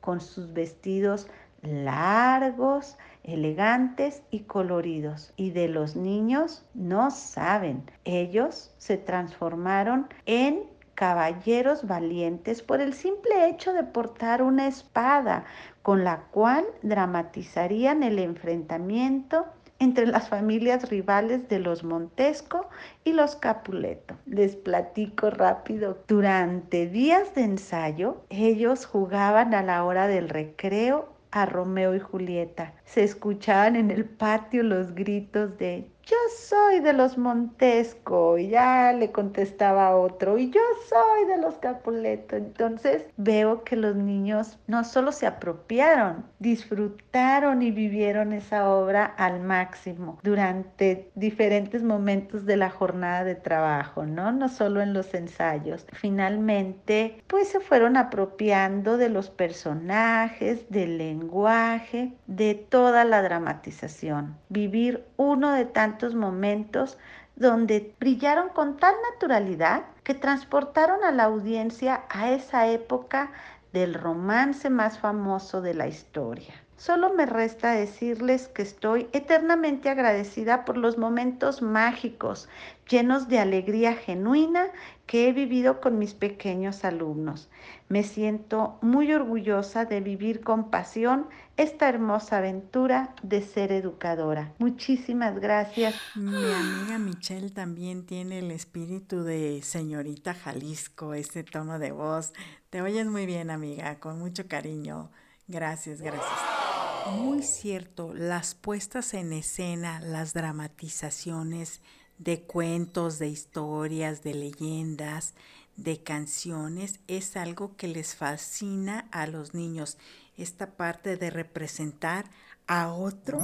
con 0.00 0.20
sus 0.20 0.52
vestidos 0.52 1.28
largos, 1.62 2.96
elegantes 3.24 4.22
y 4.30 4.40
coloridos. 4.40 5.32
Y 5.36 5.50
de 5.50 5.68
los 5.68 5.96
niños 5.96 6.64
no 6.74 7.10
saben, 7.10 7.90
ellos 8.04 8.72
se 8.78 8.96
transformaron 8.96 10.08
en 10.26 10.76
caballeros 10.94 11.86
valientes 11.86 12.62
por 12.62 12.80
el 12.80 12.94
simple 12.94 13.48
hecho 13.48 13.72
de 13.74 13.84
portar 13.84 14.42
una 14.42 14.66
espada 14.66 15.44
con 15.86 16.02
la 16.02 16.24
cual 16.32 16.64
dramatizarían 16.82 18.02
el 18.02 18.18
enfrentamiento 18.18 19.46
entre 19.78 20.04
las 20.08 20.28
familias 20.28 20.90
rivales 20.90 21.48
de 21.48 21.60
los 21.60 21.84
Montesco 21.84 22.68
y 23.04 23.12
los 23.12 23.36
Capuleto. 23.36 24.16
Les 24.26 24.56
platico 24.56 25.30
rápido. 25.30 25.98
Durante 26.08 26.88
días 26.88 27.36
de 27.36 27.44
ensayo, 27.44 28.24
ellos 28.30 28.84
jugaban 28.84 29.54
a 29.54 29.62
la 29.62 29.84
hora 29.84 30.08
del 30.08 30.28
recreo 30.28 31.08
a 31.30 31.46
Romeo 31.46 31.94
y 31.94 32.00
Julieta. 32.00 32.72
Se 32.84 33.04
escuchaban 33.04 33.76
en 33.76 33.92
el 33.92 34.06
patio 34.06 34.64
los 34.64 34.92
gritos 34.92 35.56
de 35.56 35.86
yo 36.06 36.16
soy 36.38 36.78
de 36.78 36.92
los 36.92 37.18
Montesco, 37.18 38.38
y 38.38 38.50
ya 38.50 38.92
le 38.92 39.10
contestaba 39.10 39.96
otro, 39.96 40.38
y 40.38 40.50
yo 40.50 40.60
soy 40.88 41.26
de 41.26 41.38
los 41.38 41.56
Capuleto. 41.56 42.36
Entonces 42.36 43.06
veo 43.16 43.64
que 43.64 43.74
los 43.74 43.96
niños 43.96 44.56
no 44.68 44.84
solo 44.84 45.10
se 45.10 45.26
apropiaron, 45.26 46.24
disfrutaron 46.38 47.60
y 47.62 47.72
vivieron 47.72 48.32
esa 48.32 48.70
obra 48.70 49.04
al 49.04 49.40
máximo 49.40 50.20
durante 50.22 51.10
diferentes 51.16 51.82
momentos 51.82 52.46
de 52.46 52.56
la 52.56 52.70
jornada 52.70 53.24
de 53.24 53.34
trabajo, 53.34 54.06
¿no? 54.06 54.30
No 54.30 54.48
solo 54.48 54.80
en 54.82 54.92
los 54.92 55.12
ensayos. 55.12 55.86
Finalmente, 55.92 57.24
pues 57.26 57.48
se 57.48 57.58
fueron 57.58 57.96
apropiando 57.96 58.96
de 58.96 59.08
los 59.08 59.30
personajes, 59.30 60.70
del 60.70 60.98
lenguaje, 60.98 62.12
de 62.28 62.54
toda 62.54 63.04
la 63.04 63.22
dramatización. 63.22 64.36
Vivir 64.48 65.04
uno 65.16 65.52
de 65.52 65.64
tantos 65.64 65.95
momentos 66.14 66.98
donde 67.36 67.94
brillaron 67.98 68.48
con 68.50 68.76
tal 68.76 68.94
naturalidad 69.12 69.84
que 70.04 70.14
transportaron 70.14 71.04
a 71.04 71.12
la 71.12 71.24
audiencia 71.24 72.04
a 72.08 72.30
esa 72.30 72.68
época 72.68 73.32
del 73.72 73.94
romance 73.94 74.70
más 74.70 74.98
famoso 74.98 75.60
de 75.60 75.74
la 75.74 75.86
historia. 75.86 76.65
Solo 76.76 77.14
me 77.14 77.24
resta 77.24 77.72
decirles 77.72 78.48
que 78.48 78.60
estoy 78.60 79.08
eternamente 79.12 79.88
agradecida 79.88 80.66
por 80.66 80.76
los 80.76 80.98
momentos 80.98 81.62
mágicos, 81.62 82.50
llenos 82.86 83.28
de 83.28 83.38
alegría 83.38 83.94
genuina 83.94 84.66
que 85.06 85.26
he 85.26 85.32
vivido 85.32 85.80
con 85.80 85.98
mis 85.98 86.12
pequeños 86.12 86.84
alumnos. 86.84 87.48
Me 87.88 88.02
siento 88.02 88.78
muy 88.82 89.10
orgullosa 89.12 89.86
de 89.86 90.00
vivir 90.00 90.42
con 90.42 90.70
pasión 90.70 91.28
esta 91.56 91.88
hermosa 91.88 92.38
aventura 92.38 93.14
de 93.22 93.40
ser 93.40 93.72
educadora. 93.72 94.52
Muchísimas 94.58 95.38
gracias. 95.40 95.94
Mi 96.14 96.52
amiga 96.52 96.98
Michelle 96.98 97.50
también 97.50 98.04
tiene 98.04 98.40
el 98.40 98.50
espíritu 98.50 99.22
de 99.22 99.62
señorita 99.62 100.34
Jalisco, 100.34 101.14
ese 101.14 101.42
tono 101.42 101.78
de 101.78 101.92
voz. 101.92 102.34
Te 102.68 102.82
oyes 102.82 103.06
muy 103.06 103.24
bien, 103.24 103.50
amiga, 103.50 103.98
con 103.98 104.18
mucho 104.18 104.46
cariño. 104.46 105.10
Gracias, 105.48 106.02
gracias. 106.02 106.65
Muy 107.12 107.42
cierto, 107.42 108.12
las 108.14 108.54
puestas 108.54 109.14
en 109.14 109.32
escena, 109.32 110.00
las 110.00 110.32
dramatizaciones 110.32 111.80
de 112.18 112.42
cuentos, 112.42 113.18
de 113.18 113.28
historias, 113.28 114.22
de 114.22 114.34
leyendas, 114.34 115.34
de 115.76 116.02
canciones, 116.02 117.00
es 117.06 117.36
algo 117.36 117.76
que 117.76 117.88
les 117.88 118.14
fascina 118.14 119.06
a 119.12 119.26
los 119.26 119.54
niños. 119.54 119.98
Esta 120.36 120.76
parte 120.76 121.16
de 121.16 121.30
representar 121.30 122.26
a 122.66 122.92
otro 122.92 123.38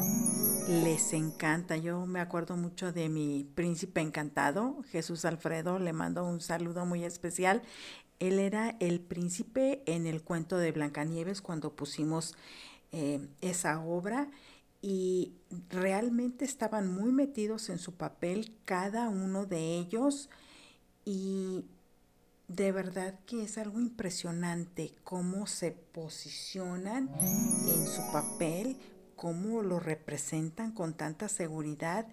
les 0.68 1.12
encanta. 1.12 1.76
Yo 1.76 2.06
me 2.06 2.20
acuerdo 2.20 2.56
mucho 2.56 2.92
de 2.92 3.08
mi 3.08 3.44
príncipe 3.54 4.00
encantado, 4.00 4.82
Jesús 4.90 5.24
Alfredo, 5.24 5.78
le 5.78 5.92
mando 5.92 6.24
un 6.24 6.40
saludo 6.40 6.84
muy 6.86 7.04
especial. 7.04 7.62
Él 8.18 8.38
era 8.38 8.76
el 8.80 9.00
príncipe 9.00 9.82
en 9.86 10.06
el 10.06 10.22
cuento 10.22 10.56
de 10.58 10.72
Blancanieves 10.72 11.42
cuando 11.42 11.74
pusimos 11.74 12.34
eh, 12.92 13.26
esa 13.40 13.80
obra 13.80 14.30
y 14.82 15.34
realmente 15.70 16.44
estaban 16.44 16.92
muy 16.92 17.12
metidos 17.12 17.68
en 17.68 17.78
su 17.78 17.94
papel 17.94 18.54
cada 18.64 19.08
uno 19.08 19.46
de 19.46 19.78
ellos 19.78 20.28
y 21.04 21.64
de 22.48 22.72
verdad 22.72 23.18
que 23.26 23.44
es 23.44 23.56
algo 23.58 23.80
impresionante 23.80 24.94
cómo 25.04 25.46
se 25.46 25.70
posicionan 25.70 27.08
en 27.20 27.86
su 27.86 28.02
papel, 28.12 28.76
cómo 29.16 29.62
lo 29.62 29.80
representan 29.80 30.72
con 30.72 30.94
tanta 30.94 31.28
seguridad. 31.28 32.06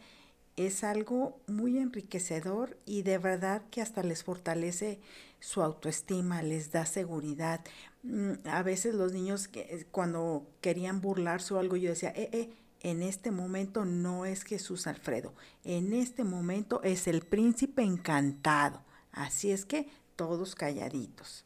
Es 0.55 0.83
algo 0.83 1.41
muy 1.47 1.77
enriquecedor 1.77 2.77
y 2.85 3.01
de 3.01 3.17
verdad 3.17 3.63
que 3.71 3.81
hasta 3.81 4.03
les 4.03 4.23
fortalece 4.23 4.99
su 5.39 5.61
autoestima, 5.61 6.41
les 6.41 6.71
da 6.71 6.85
seguridad. 6.85 7.61
Mm, 8.03 8.33
a 8.45 8.63
veces 8.63 8.95
los 8.95 9.12
niños 9.12 9.47
que, 9.47 9.62
eh, 9.62 9.88
cuando 9.91 10.47
querían 10.62 11.01
burlarse 11.01 11.53
o 11.53 11.59
algo, 11.59 11.75
yo 11.75 11.89
decía, 11.89 12.13
eh, 12.15 12.29
eh, 12.31 12.53
en 12.81 13.01
este 13.03 13.31
momento 13.31 13.83
no 13.83 14.25
es 14.25 14.43
Jesús 14.43 14.88
Alfredo, 14.88 15.33
en 15.65 15.91
este 15.91 16.23
momento 16.23 16.81
es 16.83 17.07
el 17.07 17.21
príncipe 17.21 17.83
encantado. 17.83 18.81
Así 19.12 19.51
es 19.51 19.65
que 19.65 19.89
todos 20.15 20.55
calladitos. 20.55 21.45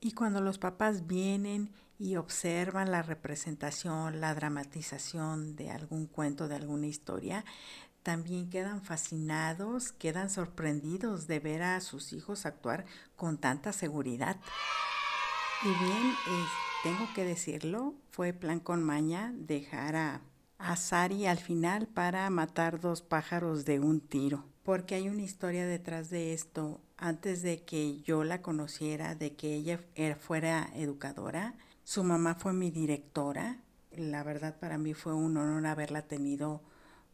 Y 0.00 0.12
cuando 0.12 0.40
los 0.40 0.58
papás 0.58 1.06
vienen 1.06 1.70
y 1.98 2.16
observan 2.16 2.90
la 2.92 3.02
representación, 3.02 4.20
la 4.20 4.34
dramatización 4.34 5.56
de 5.56 5.70
algún 5.70 6.06
cuento, 6.06 6.48
de 6.48 6.54
alguna 6.54 6.86
historia, 6.86 7.44
también 8.02 8.48
quedan 8.48 8.82
fascinados, 8.82 9.92
quedan 9.92 10.30
sorprendidos 10.30 11.26
de 11.26 11.40
ver 11.40 11.62
a 11.62 11.80
sus 11.80 12.12
hijos 12.12 12.46
actuar 12.46 12.86
con 13.16 13.36
tanta 13.36 13.72
seguridad. 13.72 14.36
Y 15.64 15.84
bien, 15.84 16.14
tengo 16.84 17.08
que 17.16 17.24
decirlo, 17.24 17.94
fue 18.12 18.32
plan 18.32 18.60
con 18.60 18.84
maña 18.84 19.32
dejar 19.34 19.96
a, 19.96 20.20
a 20.56 20.76
Sari 20.76 21.26
al 21.26 21.38
final 21.38 21.88
para 21.88 22.30
matar 22.30 22.78
dos 22.78 23.02
pájaros 23.02 23.64
de 23.64 23.80
un 23.80 24.00
tiro. 24.00 24.44
Porque 24.62 24.94
hay 24.94 25.08
una 25.08 25.22
historia 25.22 25.66
detrás 25.66 26.10
de 26.10 26.32
esto. 26.32 26.80
Antes 26.96 27.42
de 27.42 27.64
que 27.64 28.00
yo 28.02 28.22
la 28.22 28.40
conociera, 28.40 29.16
de 29.16 29.34
que 29.34 29.54
ella 29.54 29.80
fuera 30.20 30.70
educadora, 30.76 31.56
su 31.82 32.04
mamá 32.04 32.36
fue 32.36 32.52
mi 32.52 32.70
directora. 32.70 33.58
La 33.90 34.22
verdad 34.22 34.60
para 34.60 34.78
mí 34.78 34.94
fue 34.94 35.12
un 35.12 35.36
honor 35.38 35.66
haberla 35.66 36.02
tenido 36.02 36.62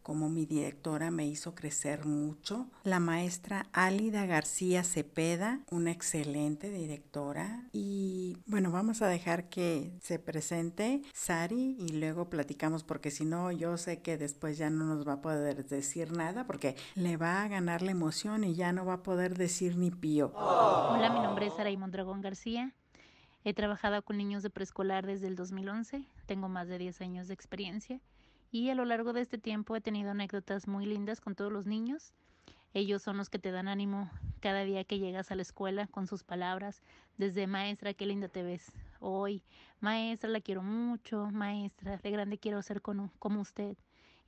como 0.05 0.29
mi 0.29 0.45
directora 0.45 1.11
me 1.11 1.27
hizo 1.27 1.55
crecer 1.55 2.05
mucho. 2.05 2.67
La 2.85 3.01
maestra 3.01 3.67
Álida 3.73 4.27
García 4.27 4.85
Cepeda, 4.85 5.61
una 5.71 5.90
excelente 5.90 6.71
directora. 6.71 7.64
Y 7.73 8.37
bueno, 8.47 8.71
vamos 8.71 9.01
a 9.01 9.09
dejar 9.09 9.49
que 9.49 9.97
se 10.03 10.19
presente 10.19 11.01
Sari 11.14 11.77
y 11.81 11.88
luego 11.88 12.29
platicamos 12.29 12.85
porque 12.85 13.11
si 13.11 13.25
no, 13.25 13.51
yo 13.51 13.79
sé 13.79 14.03
que 14.03 14.19
después 14.19 14.59
ya 14.59 14.69
no 14.69 14.85
nos 14.85 15.09
va 15.09 15.14
a 15.14 15.23
poder 15.23 15.64
decir 15.67 16.12
nada 16.12 16.47
porque 16.47 16.77
le 16.95 17.17
va 17.17 17.43
a 17.43 17.49
ganar 17.49 17.81
la 17.81 17.93
emoción 17.93 18.45
y 18.45 18.55
ya 18.55 18.73
no 18.73 18.85
va 18.85 18.95
a 18.95 19.03
poder 19.03 19.38
decir 19.38 19.79
ni 19.79 19.90
pío. 19.90 20.35
Hola, 20.37 21.11
mi 21.14 21.21
nombre 21.21 21.47
es 21.47 21.55
Saraí 21.55 21.79
Mondragón 21.79 22.21
García. 22.21 22.75
He 23.43 23.55
trabajado 23.55 24.03
con 24.03 24.19
niños 24.19 24.43
de 24.43 24.51
preescolar 24.51 25.07
desde 25.07 25.29
el 25.29 25.35
2011. 25.35 26.05
Tengo 26.27 26.51
más 26.51 26.69
de 26.69 26.77
10 26.77 27.01
años 27.01 27.29
de 27.29 27.35
experiencia 27.35 28.03
y 28.55 28.71
a 28.71 28.77
lo 28.77 28.85
largo 28.85 29.12
de 29.12 29.21
este 29.21 29.37
tiempo 29.37 29.75
he 29.75 29.81
tenido 29.81 30.12
anécdotas 30.12 30.69
muy 30.69 30.87
lindas 30.87 31.21
con 31.21 31.35
todos 31.35 31.53
los 31.53 31.67
niños. 31.67 32.12
Ellos 32.73 33.03
son 33.03 33.17
los 33.17 33.29
que 33.29 33.40
te 33.40 33.51
dan 33.51 33.67
ánimo 33.67 34.09
cada 34.38 34.62
día 34.62 34.85
que 34.85 35.01
llegas 35.01 35.33
a 35.33 35.35
la 35.35 35.43
escuela 35.43 35.88
con 35.88 36.07
sus 36.07 36.23
palabras, 36.23 36.81
desde 37.17 37.49
maestra, 37.49 37.95
qué 37.95 38.07
linda 38.07 38.29
te 38.29 38.45
ves 38.45 38.71
hoy, 39.01 39.43
maestra, 39.81 40.31
la 40.31 40.40
quiero 40.40 40.62
mucho, 40.62 41.33
maestra, 41.33 41.97
de 41.97 42.11
grande 42.12 42.38
quiero 42.38 42.62
ser 42.62 42.81
como, 42.81 43.11
como 43.19 43.40
usted. 43.40 43.77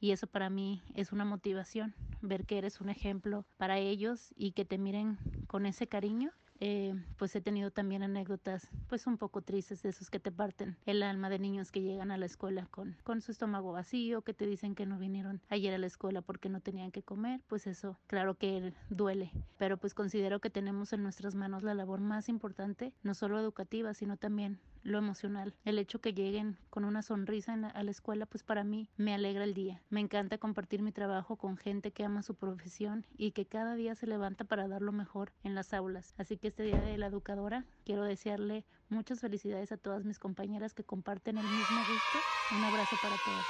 Y 0.00 0.10
eso 0.10 0.26
para 0.26 0.50
mí 0.50 0.82
es 0.96 1.12
una 1.12 1.24
motivación, 1.24 1.94
ver 2.20 2.46
que 2.46 2.58
eres 2.58 2.80
un 2.80 2.88
ejemplo 2.88 3.44
para 3.58 3.78
ellos 3.78 4.34
y 4.36 4.50
que 4.52 4.64
te 4.64 4.76
miren 4.76 5.18
con 5.46 5.66
ese 5.66 5.86
cariño 5.86 6.32
eh, 6.60 6.94
pues 7.16 7.34
he 7.36 7.40
tenido 7.40 7.70
también 7.70 8.02
anécdotas 8.02 8.68
pues 8.88 9.06
un 9.06 9.18
poco 9.18 9.42
tristes 9.42 9.82
de 9.82 9.90
esos 9.90 10.10
que 10.10 10.20
te 10.20 10.32
parten 10.32 10.76
el 10.86 11.02
alma 11.02 11.28
de 11.28 11.38
niños 11.38 11.70
que 11.70 11.82
llegan 11.82 12.10
a 12.10 12.16
la 12.16 12.26
escuela 12.26 12.66
con, 12.70 12.96
con 13.04 13.20
su 13.20 13.32
estómago 13.32 13.72
vacío, 13.72 14.22
que 14.22 14.34
te 14.34 14.46
dicen 14.46 14.74
que 14.74 14.86
no 14.86 14.98
vinieron 14.98 15.40
ayer 15.48 15.74
a 15.74 15.78
la 15.78 15.86
escuela 15.86 16.22
porque 16.22 16.48
no 16.48 16.60
tenían 16.60 16.92
que 16.92 17.02
comer, 17.02 17.40
pues 17.48 17.66
eso 17.66 17.98
claro 18.06 18.36
que 18.36 18.72
duele, 18.90 19.30
pero 19.58 19.76
pues 19.76 19.94
considero 19.94 20.40
que 20.40 20.50
tenemos 20.50 20.92
en 20.92 21.02
nuestras 21.02 21.34
manos 21.34 21.62
la 21.62 21.74
labor 21.74 22.00
más 22.00 22.28
importante, 22.28 22.92
no 23.02 23.14
solo 23.14 23.38
educativa, 23.38 23.94
sino 23.94 24.16
también 24.16 24.58
lo 24.86 24.98
emocional. 24.98 25.54
El 25.64 25.78
hecho 25.78 26.00
que 26.00 26.14
lleguen 26.14 26.56
con 26.70 26.84
una 26.84 27.02
sonrisa 27.02 27.54
a 27.54 27.82
la 27.82 27.90
escuela, 27.90 28.26
pues 28.26 28.42
para 28.42 28.64
mí 28.64 28.88
me 28.96 29.14
alegra 29.14 29.44
el 29.44 29.54
día. 29.54 29.82
Me 29.90 30.00
encanta 30.00 30.38
compartir 30.38 30.82
mi 30.82 30.92
trabajo 30.92 31.36
con 31.36 31.56
gente 31.56 31.90
que 31.90 32.04
ama 32.04 32.22
su 32.22 32.34
profesión 32.34 33.04
y 33.18 33.32
que 33.32 33.46
cada 33.46 33.74
día 33.74 33.94
se 33.94 34.06
levanta 34.06 34.44
para 34.44 34.68
dar 34.68 34.82
lo 34.82 34.92
mejor 34.92 35.32
en 35.42 35.54
las 35.54 35.74
aulas. 35.74 36.14
Así 36.16 36.36
que 36.38 36.48
este 36.48 36.62
día 36.62 36.80
de 36.80 36.96
la 36.98 37.06
educadora 37.06 37.64
quiero 37.84 38.04
desearle 38.04 38.64
muchas 38.88 39.20
felicidades 39.20 39.72
a 39.72 39.76
todas 39.76 40.04
mis 40.04 40.18
compañeras 40.18 40.72
que 40.72 40.84
comparten 40.84 41.38
el 41.38 41.44
mismo 41.44 41.78
gusto. 41.78 42.56
Un 42.56 42.64
abrazo 42.64 42.96
para 43.02 43.16
todas. 43.24 43.44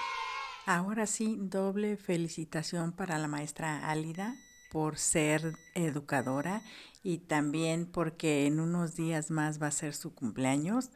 Ahora 0.64 1.06
sí, 1.06 1.36
doble 1.38 1.96
felicitación 1.96 2.92
para 2.92 3.18
la 3.18 3.28
maestra 3.28 3.88
Álida 3.88 4.34
por 4.72 4.98
ser 4.98 5.54
educadora 5.74 6.60
y 7.06 7.18
también 7.18 7.86
porque 7.86 8.46
en 8.46 8.58
unos 8.58 8.96
días 8.96 9.30
más 9.30 9.62
va 9.62 9.68
a 9.68 9.70
ser 9.70 9.94
su 9.94 10.12
cumpleaños. 10.12 10.90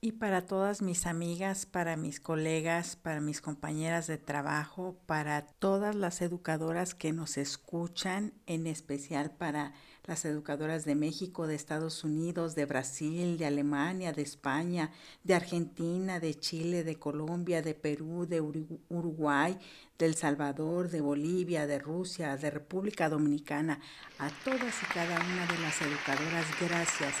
Y 0.00 0.10
para 0.10 0.44
todas 0.44 0.82
mis 0.82 1.06
amigas, 1.06 1.66
para 1.66 1.96
mis 1.96 2.18
colegas, 2.18 2.96
para 2.96 3.20
mis 3.20 3.40
compañeras 3.40 4.08
de 4.08 4.18
trabajo, 4.18 4.96
para 5.06 5.46
todas 5.46 5.94
las 5.94 6.20
educadoras 6.20 6.96
que 6.96 7.12
nos 7.12 7.36
escuchan, 7.36 8.32
en 8.46 8.66
especial 8.66 9.30
para 9.30 9.72
las 10.04 10.24
educadoras 10.24 10.84
de 10.84 10.94
México, 10.94 11.46
de 11.46 11.54
Estados 11.54 12.02
Unidos, 12.02 12.54
de 12.54 12.66
Brasil, 12.66 13.38
de 13.38 13.46
Alemania, 13.46 14.12
de 14.12 14.22
España, 14.22 14.90
de 15.22 15.34
Argentina, 15.34 16.18
de 16.18 16.34
Chile, 16.34 16.82
de 16.82 16.98
Colombia, 16.98 17.62
de 17.62 17.74
Perú, 17.74 18.26
de 18.26 18.40
Uruguay, 18.40 19.58
de 19.98 20.06
El 20.06 20.14
Salvador, 20.16 20.90
de 20.90 21.00
Bolivia, 21.00 21.66
de 21.66 21.78
Rusia, 21.78 22.36
de 22.36 22.50
República 22.50 23.08
Dominicana, 23.08 23.80
a 24.18 24.28
todas 24.44 24.82
y 24.82 24.86
cada 24.92 25.14
una 25.14 25.46
de 25.46 25.58
las 25.60 25.80
educadoras, 25.80 26.46
gracias 26.60 27.14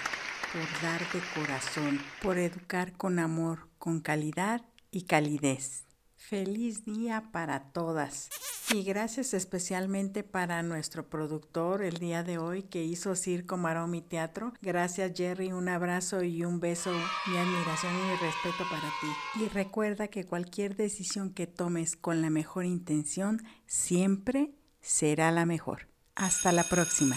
por 0.52 0.82
dar 0.82 1.00
de 1.12 1.20
corazón, 1.34 2.00
por 2.20 2.38
educar 2.38 2.92
con 2.96 3.18
amor, 3.18 3.68
con 3.78 4.00
calidad 4.00 4.62
y 4.90 5.02
calidez. 5.02 5.91
Feliz 6.28 6.84
día 6.84 7.30
para 7.32 7.72
todas. 7.72 8.30
Y 8.70 8.84
gracias 8.84 9.34
especialmente 9.34 10.22
para 10.22 10.62
nuestro 10.62 11.10
productor 11.10 11.82
el 11.82 11.98
día 11.98 12.22
de 12.22 12.38
hoy 12.38 12.62
que 12.62 12.84
hizo 12.84 13.14
Circo 13.16 13.58
Maromi 13.58 14.00
Teatro. 14.00 14.54
Gracias 14.62 15.12
Jerry, 15.14 15.52
un 15.52 15.68
abrazo 15.68 16.22
y 16.22 16.44
un 16.44 16.58
beso, 16.58 16.90
mi 16.92 17.36
admiración 17.36 17.92
y 17.92 18.10
mi 18.10 18.16
respeto 18.16 18.64
para 18.70 18.88
ti. 19.00 19.42
Y 19.44 19.48
recuerda 19.48 20.08
que 20.08 20.24
cualquier 20.24 20.76
decisión 20.76 21.34
que 21.34 21.46
tomes 21.46 21.96
con 21.96 22.22
la 22.22 22.30
mejor 22.30 22.64
intención 22.64 23.42
siempre 23.66 24.54
será 24.80 25.32
la 25.32 25.44
mejor. 25.44 25.88
Hasta 26.14 26.52
la 26.52 26.64
próxima. 26.64 27.16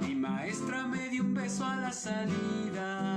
Mi 0.00 0.14
maestra 0.14 0.86
me 0.86 1.08
dio 1.08 1.22
un 1.22 1.34
beso 1.34 1.64
a 1.64 1.76
la 1.76 1.92
salida 1.92 3.11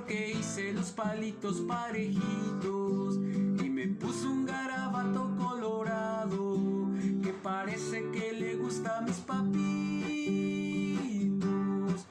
porque 0.00 0.30
hice 0.30 0.72
los 0.72 0.92
palitos 0.92 1.60
parejitos 1.60 3.16
y 3.16 3.68
me 3.68 3.86
puso 3.88 4.30
un 4.30 4.46
garabato 4.46 5.30
colorado 5.38 6.56
que 7.22 7.34
parece 7.42 8.10
que 8.10 8.32
le 8.32 8.56
gusta 8.56 8.98
a 8.98 9.00
mis 9.02 9.16
papitos. 9.16 9.50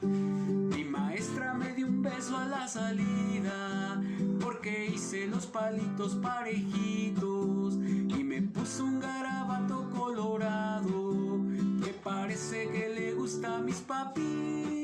Mi 0.02 0.84
maestra 0.84 1.54
me 1.54 1.72
dio 1.74 1.88
un 1.88 2.00
beso 2.00 2.36
a 2.36 2.46
la 2.46 2.68
salida 2.68 4.00
porque 4.40 4.86
hice 4.86 5.26
los 5.26 5.46
palitos 5.46 6.14
parejitos 6.14 7.74
y 7.74 8.22
me 8.22 8.40
puso 8.42 8.84
un 8.84 9.00
garabato 9.00 9.90
colorado 9.90 11.40
que 11.82 11.92
parece 12.04 12.68
que 12.68 12.88
le 12.88 13.14
gusta 13.14 13.56
a 13.56 13.60
mis 13.60 13.78
papitos. 13.78 14.79